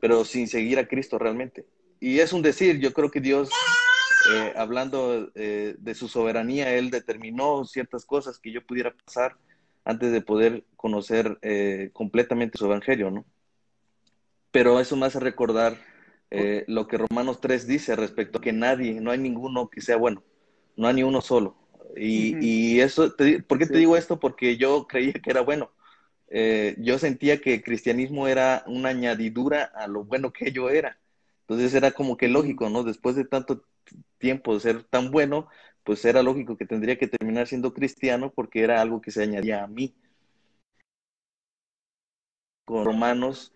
[0.01, 1.67] pero sin seguir a Cristo realmente.
[2.01, 3.51] Y es un decir, yo creo que Dios,
[4.33, 9.37] eh, hablando de su soberanía, Él determinó ciertas cosas que yo pudiera pasar
[9.85, 11.39] antes de poder conocer
[11.93, 13.25] completamente su evangelio, ¿no?
[14.53, 15.77] Pero eso me hace recordar
[16.67, 20.23] lo que Romanos 3 dice respecto a que nadie, no hay ninguno que sea bueno,
[20.77, 21.57] no hay ni uno solo
[22.01, 23.15] y, eso,
[23.47, 24.19] ¿por qué te digo esto?
[24.21, 25.71] Porque yo creía que era bueno.
[26.29, 30.99] Eh, yo sentía que el cristianismo era una añadidura a lo bueno que yo era.
[31.41, 32.83] Entonces era como que lógico, ¿no?
[32.85, 33.65] Después de tanto
[34.19, 35.49] tiempo de ser tan bueno,
[35.85, 39.65] pues era lógico que tendría que terminar siendo cristiano porque era algo que se añadía
[39.65, 39.95] a mí.
[42.67, 43.55] Con Romanos,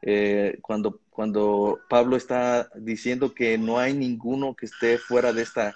[0.00, 5.74] eh, cuando, cuando Pablo está diciendo que no hay ninguno que esté fuera de esta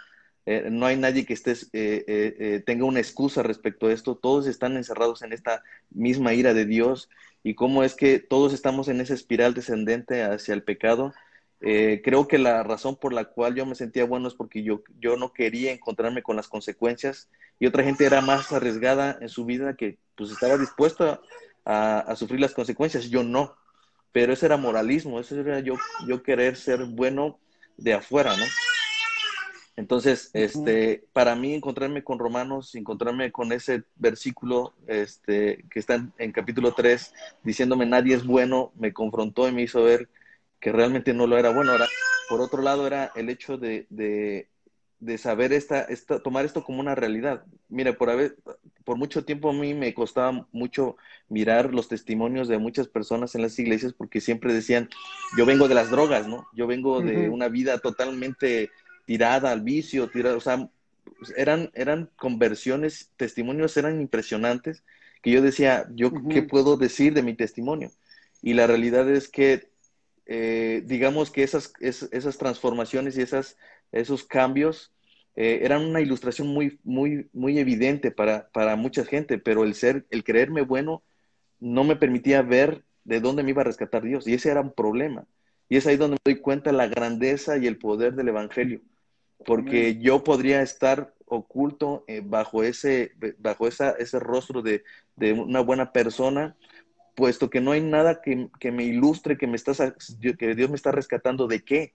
[0.51, 4.47] eh, no hay nadie que esté, eh, eh, tenga una excusa respecto a esto, todos
[4.47, 7.11] están encerrados en esta misma ira de Dios
[7.43, 11.13] y cómo es que todos estamos en esa espiral descendente hacia el pecado.
[11.61, 15.19] creo que la razón por la cual yo me sentía bueno es porque yo, yo
[15.19, 17.29] no quería encontrarme con las consecuencias
[17.59, 21.21] y otra gente era más arriesgada en su vida que pues estaba dispuesta
[21.67, 23.55] a, sufrir las consecuencias, yo no.
[24.13, 25.75] Pero ese era moralismo, eso era yo,
[26.07, 27.39] yo querer ser bueno
[27.77, 28.45] de afuera, ¿no?
[29.79, 36.33] Entonces, este, para mí encontrarme con Romanos, encontrarme con ese versículo este, que está en,
[36.33, 37.15] capítulo 3,
[37.45, 40.09] diciéndome nadie es bueno, me confrontó y me hizo ver
[40.59, 41.71] que realmente no lo era bueno.
[41.71, 41.87] Ahora,
[42.29, 44.49] por otro lado, era el hecho de, de,
[45.17, 47.45] saber esta, esta, tomar esto como una realidad.
[47.69, 48.35] Mira, por, haber,
[48.83, 50.97] por mucho tiempo a mí me costaba mucho
[51.29, 54.89] mirar los testimonios de muchas personas en las iglesias porque siempre decían,
[55.37, 56.49] yo vengo de las drogas, ¿no?
[56.53, 58.71] Yo vengo de una vida totalmente
[59.09, 60.69] tirada al vicio, tirada, o sea,
[61.35, 64.85] eran, eran conversiones, testimonios eran impresionantes,
[65.23, 67.91] que yo decía, yo qué puedo decir de mi testimonio.
[68.43, 69.71] Y la realidad es que,
[70.27, 73.57] eh, digamos que esas, esas transformaciones y esas,
[73.93, 74.93] esos cambios
[75.37, 80.05] eh, eran una ilustración muy, muy, muy evidente para, para mucha gente, pero el ser,
[80.11, 81.03] el creerme bueno,
[81.61, 84.27] no me permitía ver de dónde me iba a rescatar Dios.
[84.27, 85.25] Y ese era un problema.
[85.71, 88.83] Y es ahí donde me doy cuenta la grandeza y el poder del Evangelio
[89.45, 94.85] porque yo podría estar oculto eh, bajo ese, bajo esa, ese rostro de,
[95.17, 96.57] de, una buena persona,
[97.15, 99.79] puesto que no hay nada que, que me ilustre que, me estás,
[100.39, 101.95] que Dios me está rescatando de qué.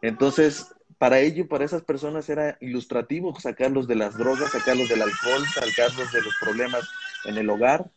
[0.00, 5.44] Entonces, para ello, para esas personas era ilustrativo sacarlos de las drogas, sacarlos del alcohol,
[5.52, 6.88] sacarlos de los problemas
[7.24, 7.90] en el hogar,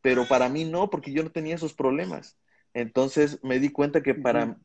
[0.00, 2.38] pero para mí no, porque yo no tenía esos problemas.
[2.74, 4.56] Entonces me di cuenta que, para,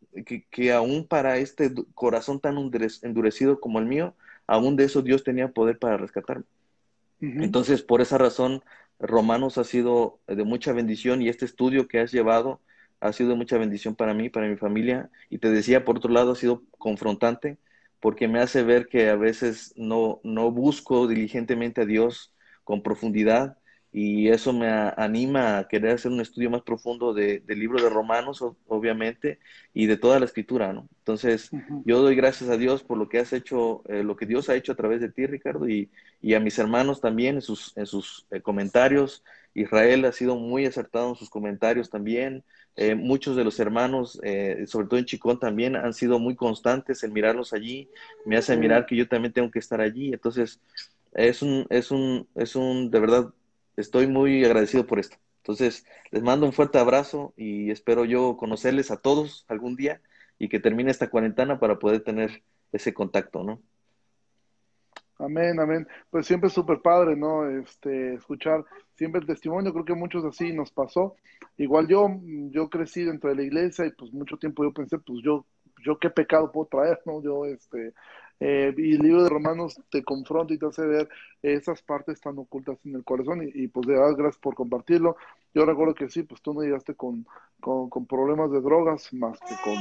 [0.52, 4.16] que, aún para este corazón tan endurecido como el mío,
[4.48, 6.46] aún de eso Dios tenía poder para rescatarme.
[7.22, 8.64] Entonces, por esa razón,
[9.00, 12.60] Romanos ha sido de mucha bendición y este estudio que has llevado
[13.00, 15.10] ha sido de mucha bendición para mí, para mi familia.
[15.30, 17.58] Y te decía, por otro lado, ha sido confrontante
[18.00, 22.34] porque me hace ver que a veces no, no busco diligentemente a Dios
[22.66, 23.58] con profundidad
[23.96, 28.44] y eso me anima a querer hacer un estudio más profundo del libro de Romanos,
[28.68, 29.38] obviamente,
[29.72, 30.90] y de toda la escritura, ¿no?
[30.98, 31.52] Entonces,
[31.86, 34.56] yo doy gracias a Dios por lo que has hecho, eh, lo que Dios ha
[34.56, 35.92] hecho a través de ti, Ricardo, y,
[36.34, 39.24] a mis hermanos también en sus, en sus eh, comentarios.
[39.54, 42.44] Israel ha sido muy acertado en sus comentarios también.
[42.76, 44.14] Eh, muchos de los hermanos,
[44.66, 47.88] sobre todo en Chicón también, han sido muy constantes en mirarlos allí.
[48.26, 50.12] Me hace mirar que yo también tengo que estar allí.
[50.12, 50.60] Entonces,
[51.14, 53.34] es un, es un, es un, de verdad,
[53.78, 55.18] estoy muy agradecido por esto.
[55.38, 60.02] Entonces, les mando un fuerte abrazo y espero yo conocerles a todos algún día
[60.40, 63.62] y que termine esta cuarentena para poder tener ese contacto, ¿no?
[65.20, 65.88] Amén, amén.
[66.10, 67.48] Pues siempre es súper padre, ¿no?
[67.48, 68.66] Este, escuchar
[68.96, 71.16] siempre el testimonio, creo que muchos así nos pasó.
[71.58, 72.08] Igual yo,
[72.50, 75.46] yo crecí dentro de la iglesia y pues mucho tiempo yo pensé, pues yo,
[75.86, 77.22] yo qué pecado puedo traer, ¿no?
[77.22, 77.94] Yo, este,
[78.40, 81.08] eh, y el libro de Romanos te confronta y te hace ver
[81.42, 85.16] esas partes tan ocultas en el corazón y, pues de verdad gracias por compartirlo.
[85.54, 87.26] Yo recuerdo que sí, pues tú no llegaste con,
[87.60, 89.76] con, problemas de drogas más que con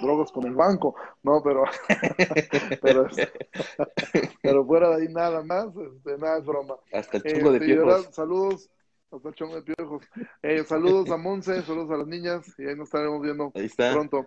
[0.00, 1.42] drogas con el banco, ¿no?
[1.42, 1.64] Pero,
[2.82, 3.06] pero,
[4.42, 6.76] pero, fuera de ahí nada más, este, nada es broma.
[6.92, 8.14] Hasta el chungo de este, piojos.
[8.14, 8.70] saludos.
[9.10, 10.04] Hasta el chungo de piojos.
[10.42, 13.52] Eh, saludos a Monse, saludos a las niñas y ahí nos estaremos viendo
[13.92, 14.26] pronto.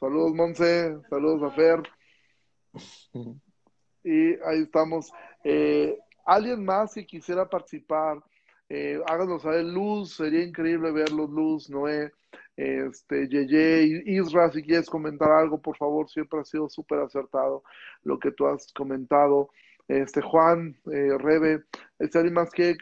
[0.00, 1.82] Saludos Monse, saludos a Fer.
[4.04, 5.12] Y ahí estamos.
[5.44, 8.22] Eh, ¿Alguien más que quisiera participar?
[8.68, 12.12] Eh, háganos saber, Luz, sería increíble verlos, Luz, Noé,
[12.54, 17.62] este, Yeye, Isra, si quieres comentar algo, por favor, siempre ha sido súper acertado
[18.02, 19.48] lo que tú has comentado.
[19.86, 21.64] Este, Juan, eh, Rebe,
[21.98, 22.76] este, ¿alguien más que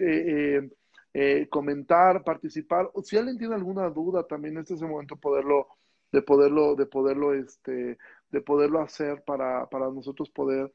[1.15, 2.91] eh, comentar, participar?
[3.05, 5.69] Si alguien tiene alguna duda, también este es el momento poderlo,
[6.11, 7.97] de poderlo, de poderlo, este,
[8.37, 10.71] de poderlo hacer para, para nosotros poder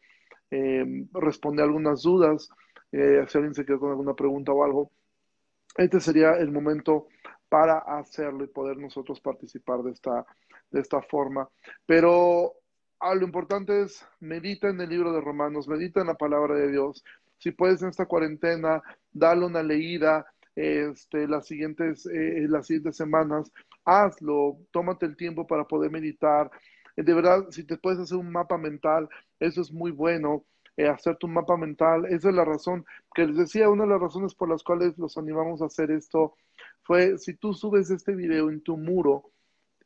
[0.50, 2.50] eh, responder algunas dudas,
[2.92, 4.92] eh, si alguien se quedó con alguna pregunta o algo.
[5.78, 7.08] Este sería el momento
[7.50, 10.26] para hacerlo y poder nosotros participar de esta,
[10.72, 11.48] de esta forma.
[11.86, 12.54] Pero
[13.00, 16.72] ah, lo importante es medita en el libro de Romanos, medita en la palabra de
[16.72, 17.04] Dios.
[17.38, 18.82] Si puedes en esta cuarentena,
[19.12, 23.52] dale una leída este, las, siguientes, eh, las siguientes semanas,
[23.86, 26.50] hazlo, tómate el tiempo para poder meditar,
[26.96, 30.46] de verdad, si te puedes hacer un mapa mental, eso es muy bueno.
[30.78, 34.00] Eh, hacerte un mapa mental, esa es la razón que les decía, una de las
[34.00, 36.36] razones por las cuales los animamos a hacer esto
[36.84, 39.32] fue si tú subes este video en tu muro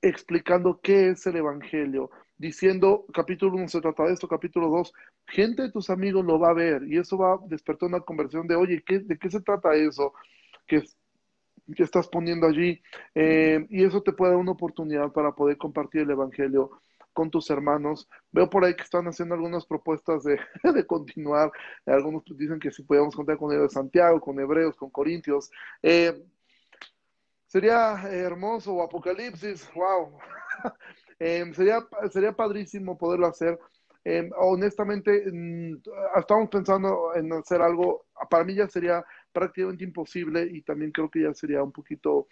[0.01, 4.93] explicando qué es el Evangelio, diciendo capítulo 1 se trata de esto, capítulo 2,
[5.27, 8.47] gente de tus amigos lo va a ver y eso va a despertar una conversación
[8.47, 10.13] de, oye, ¿qué, ¿de qué se trata eso?
[10.67, 10.83] Que,
[11.75, 12.81] que estás poniendo allí
[13.15, 16.81] eh, y eso te puede dar una oportunidad para poder compartir el Evangelio
[17.15, 18.07] con tus hermanos.
[18.31, 20.37] Veo por ahí que están haciendo algunas propuestas de,
[20.75, 21.51] de continuar.
[21.87, 25.49] Algunos dicen que si podíamos contar con el de Santiago, con Hebreos, con Corintios.
[25.81, 26.21] Eh,
[27.47, 30.19] sería hermoso, Apocalipsis, wow.
[31.17, 31.79] Em, sería,
[32.11, 33.57] sería padrísimo poderlo hacer.
[34.03, 35.81] Em, honestamente, mm,
[36.17, 41.21] estamos pensando en hacer algo, para mí ya sería prácticamente imposible y también creo que
[41.21, 42.27] ya sería un poquito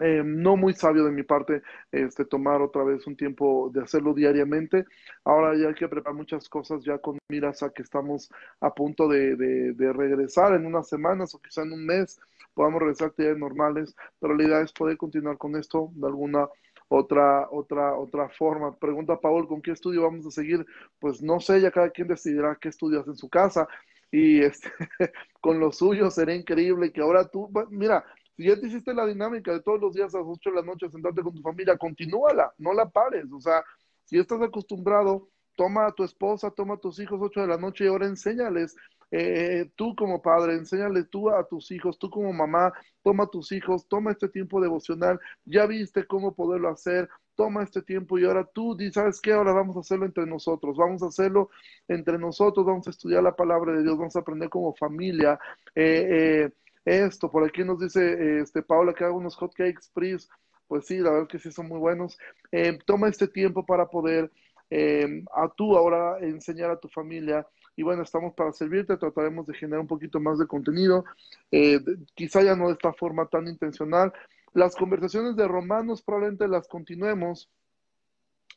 [0.00, 4.14] eh, no muy sabio de mi parte este, tomar otra vez un tiempo de hacerlo
[4.14, 4.84] diariamente.
[5.24, 8.30] Ahora ya hay que preparar muchas cosas ya con miras a que estamos
[8.60, 12.20] a punto de, de, regresar en unas semanas o quizá en un mes
[12.54, 16.48] podamos regresar a actividades normales, pero la idea es poder continuar con esto de alguna
[16.88, 18.76] otra, otra, otra forma.
[18.76, 20.66] Pregunta Paul, ¿con qué estudio vamos a seguir?
[20.98, 23.66] Pues no sé, ya cada quien decidirá qué estudias en su casa
[24.10, 24.70] y este,
[25.40, 28.04] con lo suyo será increíble que ahora tú, mira,
[28.36, 30.62] si ya te hiciste la dinámica de todos los días a las 8 de la
[30.62, 33.26] noche sentarte con tu familia, continúala, no la pares.
[33.32, 33.62] O sea,
[34.04, 37.84] si estás acostumbrado, toma a tu esposa, toma a tus hijos 8 de la noche
[37.84, 38.76] y ahora enséñales.
[39.14, 42.72] Eh, tú como padre, enséñale tú a tus hijos, tú como mamá,
[43.02, 47.82] toma a tus hijos, toma este tiempo devocional, ya viste cómo poderlo hacer, toma este
[47.82, 49.32] tiempo y ahora tú, ¿sabes qué?
[49.34, 51.50] Ahora vamos a hacerlo entre nosotros, vamos a hacerlo
[51.88, 55.38] entre nosotros, vamos a estudiar la palabra de Dios, vamos a aprender como familia.
[55.74, 56.52] Eh, eh,
[56.84, 60.28] esto, por aquí nos dice este Paula que haga unos hotcakes please.
[60.66, 62.16] Pues sí, la verdad que sí son muy buenos.
[62.50, 64.32] Eh, toma este tiempo para poder
[64.70, 67.46] eh, a tú ahora enseñar a tu familia.
[67.76, 71.04] Y bueno, estamos para servirte, trataremos de generar un poquito más de contenido,
[71.50, 71.78] eh,
[72.14, 74.12] quizá ya no de esta forma tan intencional.
[74.54, 77.50] Las conversaciones de romanos probablemente las continuemos.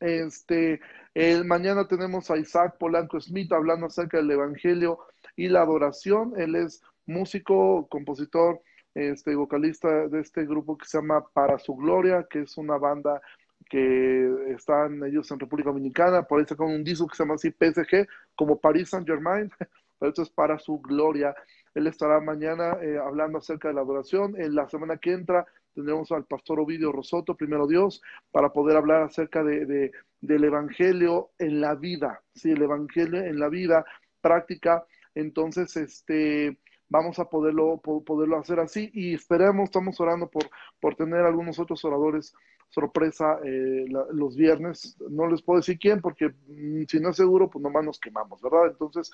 [0.00, 0.80] Este,
[1.14, 4.98] el, mañana tenemos a Isaac Polanco Smith hablando acerca del Evangelio
[5.36, 6.32] y la adoración.
[6.38, 8.60] Él es músico, compositor,
[8.94, 13.20] este, vocalista de este grupo que se llama Para Su Gloria, que es una banda
[13.68, 17.50] que están ellos en República Dominicana, por ahí sacan un disco que se llama así
[17.50, 19.50] PSG, como Paris Saint Germain,
[19.98, 21.34] pero esto es para su gloria.
[21.74, 24.40] Él estará mañana eh, hablando acerca de la adoración.
[24.40, 28.00] En la semana que entra tendremos al pastor Ovidio Rosoto, primero Dios,
[28.30, 29.92] para poder hablar acerca de,
[30.22, 33.84] del Evangelio en la vida, sí, el Evangelio en la vida
[34.22, 34.86] práctica.
[35.14, 36.56] Entonces, este,
[36.88, 40.44] vamos a poderlo, poderlo hacer así y esperemos, estamos orando por,
[40.80, 42.34] por tener algunos otros oradores
[42.68, 44.96] sorpresa eh, los viernes.
[45.10, 48.40] No les puedo decir quién porque mm, si no es seguro, pues nomás nos quemamos,
[48.42, 48.66] ¿verdad?
[48.66, 49.10] Entonces,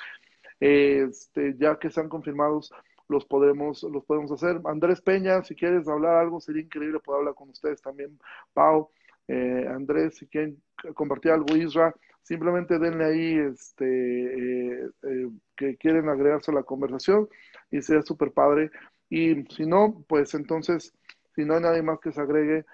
[0.60, 2.72] este, ya que sean confirmados,
[3.08, 4.60] los podemos, los podemos hacer.
[4.64, 8.18] Andrés Peña, si quieres hablar algo, sería increíble poder hablar con ustedes también.
[8.52, 8.90] Pau,
[9.28, 10.62] eh, Andrés, si quieren
[10.94, 17.28] compartir algo, Isra, simplemente denle ahí este, eh, que quieren agregarse a la conversación
[17.70, 18.70] y sea súper padre.
[19.08, 20.94] Y si no, pues entonces,
[21.34, 22.64] si no hay nadie más que se agregue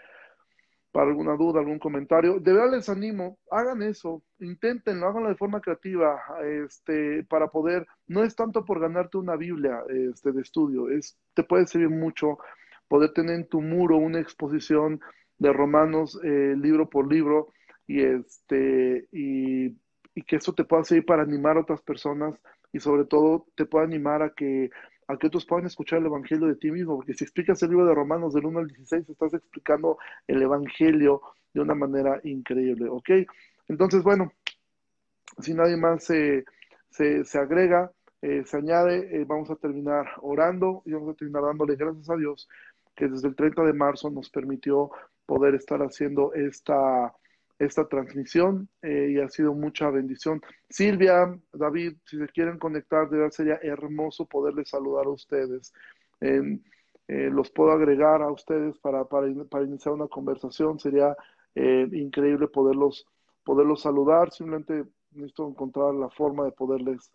[0.93, 5.61] para alguna duda, algún comentario, de verdad les animo, hagan eso, inténtenlo, háganlo de forma
[5.61, 11.19] creativa, este, para poder, no es tanto por ganarte una Biblia este, de estudio, es,
[11.35, 12.39] te puede servir mucho
[12.89, 15.01] poder tener en tu muro una exposición
[15.37, 17.53] de Romanos eh, libro por libro
[17.89, 19.76] y este y,
[20.14, 22.39] y que eso te pueda servir para animar a otras personas
[22.72, 24.70] y sobre todo te puede animar a que,
[25.09, 27.86] a que otros puedan escuchar el Evangelio de ti mismo, porque si explicas el libro
[27.86, 31.22] de Romanos del 1 al 16, estás explicando el Evangelio
[31.55, 33.11] de una manera increíble, ¿ok?
[33.68, 34.32] Entonces, bueno,
[35.41, 36.45] si nadie más se,
[36.91, 37.91] se, agrega,
[38.22, 42.16] eh, se añade, eh, vamos a terminar orando y vamos a terminar dándole gracias a
[42.16, 42.49] Dios
[42.95, 44.91] que desde el 30 de marzo nos permitió
[45.24, 47.14] poder estar haciendo esta
[47.59, 50.41] esta transmisión eh, y ha sido mucha bendición.
[50.69, 55.73] Silvia, David, si se quieren conectar, de verdad sería hermoso poderles saludar a ustedes.
[57.09, 60.79] Eh, los puedo agregar a ustedes para, para, para iniciar una conversación.
[60.79, 61.17] Sería
[61.55, 63.07] eh, increíble poderlos,
[63.45, 64.31] poderlos saludar.
[64.31, 67.11] Simplemente necesito encontrar la forma de poderles,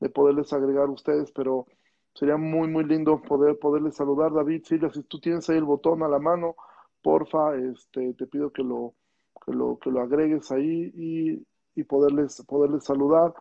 [0.00, 1.66] de poderles agregar a ustedes, pero
[2.14, 4.32] sería muy, muy lindo poder, poderles saludar.
[4.32, 6.56] David, Silvia, si tú tienes ahí el botón a la mano,
[7.00, 8.94] porfa, este, te pido que lo,
[9.52, 13.32] lo, que lo agregues ahí y, y poderles, poderles saludar.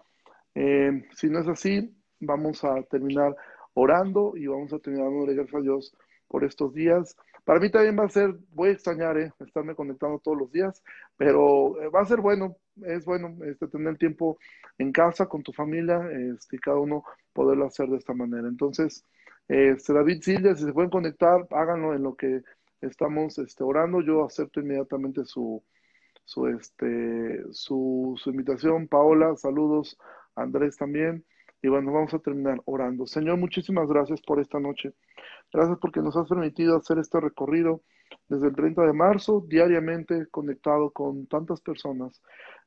[0.55, 3.35] Eh, si no es así, vamos a terminar
[3.73, 5.93] orando y vamos a terminar dando gracias a Dios
[6.27, 7.15] por estos días.
[7.45, 10.83] Para mí también va a ser, voy a extrañar eh, estarme conectando todos los días,
[11.15, 14.37] pero eh, va a ser bueno, es bueno este, tener tiempo
[14.77, 17.03] en casa con tu familia este, y cada uno
[17.33, 18.47] poderlo hacer de esta manera.
[18.47, 19.03] Entonces,
[19.47, 22.41] este, David Silvia, si se pueden conectar, háganlo en lo que
[22.81, 24.01] estamos este, orando.
[24.01, 25.63] Yo acepto inmediatamente su,
[26.27, 28.89] su, este, su, invitación.
[28.89, 29.97] Paola, saludos.
[30.35, 31.23] Andrés también.
[31.61, 33.07] Y bueno, vamos a terminar orando.
[33.07, 34.93] Señor, muchísimas gracias por esta noche.
[35.53, 37.81] Gracias porque nos has permitido hacer este recorrido
[38.27, 42.21] desde el 30 de marzo, diariamente conectado con tantas personas.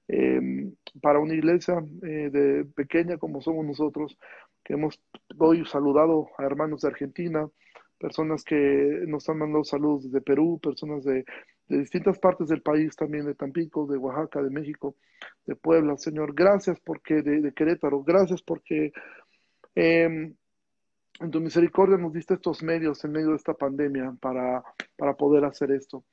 [0.09, 4.19] Em, para una iglesia eh, de pequeña como somos nosotros,
[4.65, 4.99] que hemos
[5.39, 7.47] hoy saludado a hermanos de Argentina,
[7.99, 11.25] personas que nos han mandado saludos desde Perú, personas de,
[11.79, 14.97] distintas partes del país, también de Tampico, de Oaxaca, de México,
[15.47, 15.97] de Puebla.
[15.97, 18.93] Señor, gracias porque de, Querétaro, gracias porque
[19.75, 20.35] em,
[21.21, 24.63] en tu misericordia nos diste estos medios en medio de esta pandemia para,
[24.97, 26.05] para poder hacer esto.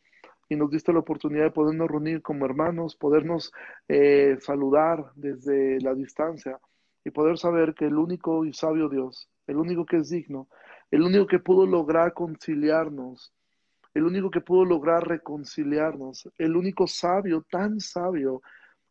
[0.50, 3.52] Y nos diste la oportunidad de podernos reunir como hermanos, podernos
[3.88, 6.60] eh, saludar desde la distancia
[7.04, 10.48] y poder saber que el único y sabio Dios, el único que es digno,
[10.92, 13.34] el único que pudo lograr conciliarnos,
[13.98, 18.44] el único que pudo lograr reconciliarnos, el único sabio, tan sabio,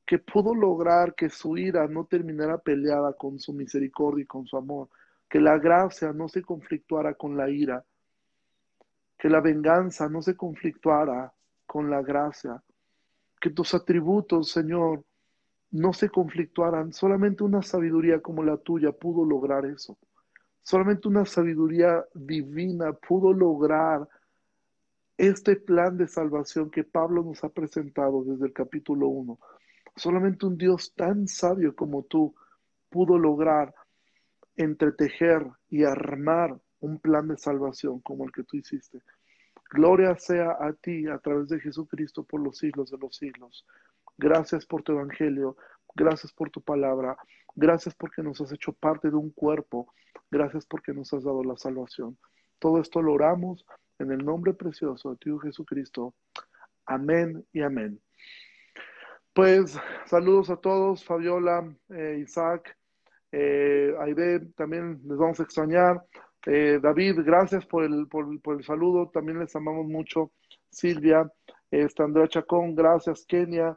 [0.04, 4.56] que pudo lograr que su ira no terminara peleada con su misericordia y con su
[4.56, 4.88] amor,
[5.28, 7.84] que la gracia no se conflictuara con la ira,
[9.16, 11.32] que la venganza no se conflictuara
[11.66, 12.60] con la gracia,
[13.40, 15.04] que tus atributos, Señor,
[15.70, 16.92] no se conflictuaran.
[16.92, 19.96] Solamente una sabiduría como la tuya pudo lograr eso.
[20.62, 24.08] Solamente una sabiduría divina pudo lograr
[25.18, 29.38] este plan de salvación que Pablo nos ha presentado desde el capítulo 1.
[29.96, 32.34] Solamente un Dios tan sabio como tú
[32.90, 33.74] pudo lograr
[34.56, 39.00] entretejer y armar un plan de salvación como el que tú hiciste.
[39.70, 43.66] Gloria sea a ti a través de Jesucristo por los siglos de los siglos.
[44.18, 45.56] Gracias por tu evangelio,
[45.94, 47.16] gracias por tu palabra,
[47.54, 49.92] gracias porque nos has hecho parte de un cuerpo
[50.30, 52.18] Gracias porque nos has dado la salvación.
[52.58, 53.64] Todo esto lo oramos
[53.98, 56.14] en el nombre precioso de tu Jesucristo.
[56.86, 58.00] Amén y amén.
[59.32, 62.76] Pues saludos a todos, Fabiola, eh, Isaac,
[63.32, 66.02] eh, Aide, también les vamos a extrañar.
[66.46, 68.26] Eh, David, gracias por el, por,
[68.56, 70.32] el saludo, también les amamos mucho.
[70.70, 71.30] Silvia,
[71.70, 73.26] este, Andrea Chacón, gracias.
[73.26, 73.76] Kenia,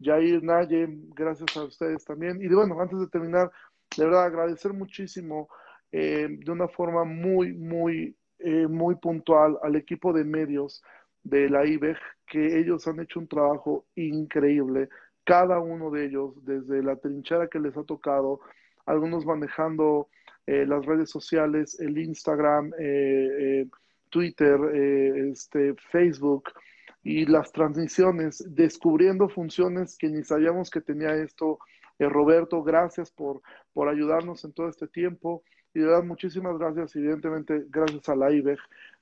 [0.00, 2.40] Jair Naye, gracias a ustedes también.
[2.42, 3.50] Y bueno, antes de terminar,
[3.96, 5.48] de verdad agradecer muchísimo
[5.92, 10.82] eh, de una forma muy, muy, eh, muy puntual al equipo de medios
[11.22, 14.88] de la IBEG, que ellos han hecho un trabajo increíble,
[15.24, 18.40] cada uno de ellos, desde la trinchera que les ha tocado,
[18.86, 20.08] algunos manejando
[20.46, 22.72] eh, las redes sociales, el Instagram,
[24.08, 24.58] Twitter,
[25.30, 26.50] este, Facebook
[27.02, 31.58] y las transmisiones, descubriendo funciones que ni sabíamos que tenía esto.
[31.98, 33.42] Roberto, gracias por,
[33.74, 35.44] por ayudarnos en todo este tiempo.
[35.74, 38.58] Y de verdad, muchísimas gracias, evidentemente, gracias a la IBEG,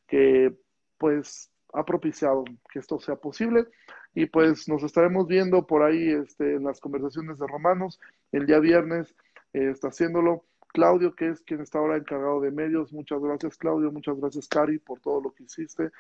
[0.06, 0.54] que
[0.98, 3.66] pues ha propiciado que esto sea posible.
[4.14, 8.00] Y pues nos estaremos viendo por ahí este, en las conversaciones de Romanos.
[8.32, 9.14] El día viernes
[9.52, 10.44] está haciéndolo.
[10.70, 12.92] Claudio, que es quien está ahora encargado de medios.
[12.92, 13.90] Muchas gracias, Claudio.
[13.90, 15.90] Muchas gracias, Cari, por todo lo que hiciste.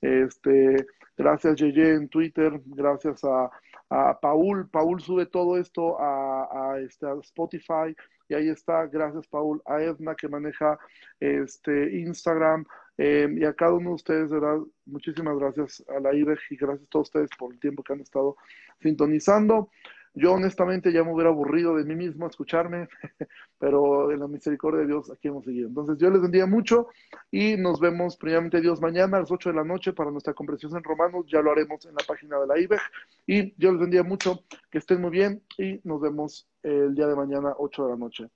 [0.00, 2.60] Este, gracias, Yeye, en Twitter.
[2.66, 3.50] Gracias a,
[3.88, 4.68] a Paul.
[4.68, 7.96] Paul sube todo esto a, a, este, a Spotify
[8.28, 10.78] y ahí está, gracias Paul, a Edna que maneja
[11.20, 12.64] este Instagram
[12.96, 16.56] em, y a cada uno de ustedes, de verdad, muchísimas gracias a la IBEG y
[16.56, 18.36] gracias a todos ustedes por el tiempo que han estado
[18.80, 19.70] sintonizando.
[20.14, 22.88] Yo honestamente ya me hubiera aburrido de mí mismo escucharme,
[23.58, 25.68] pero en la misericordia de Dios aquí hemos seguido.
[25.68, 26.88] Entonces yo les bendiga mucho
[27.30, 30.76] y nos vemos primeramente Dios mañana a las 8 de la noche para nuestra comprensión
[30.76, 31.26] en Romanos.
[31.28, 32.80] Ya lo haremos en la página de la IBEG.
[33.26, 37.16] Y yo les bendiga mucho, que estén muy bien y nos vemos el día de
[37.16, 38.28] mañana 8 de la noche.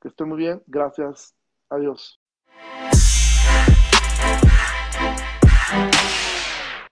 [0.00, 0.62] Que estén muy bien.
[0.66, 1.34] Gracias.
[1.68, 2.20] Adiós.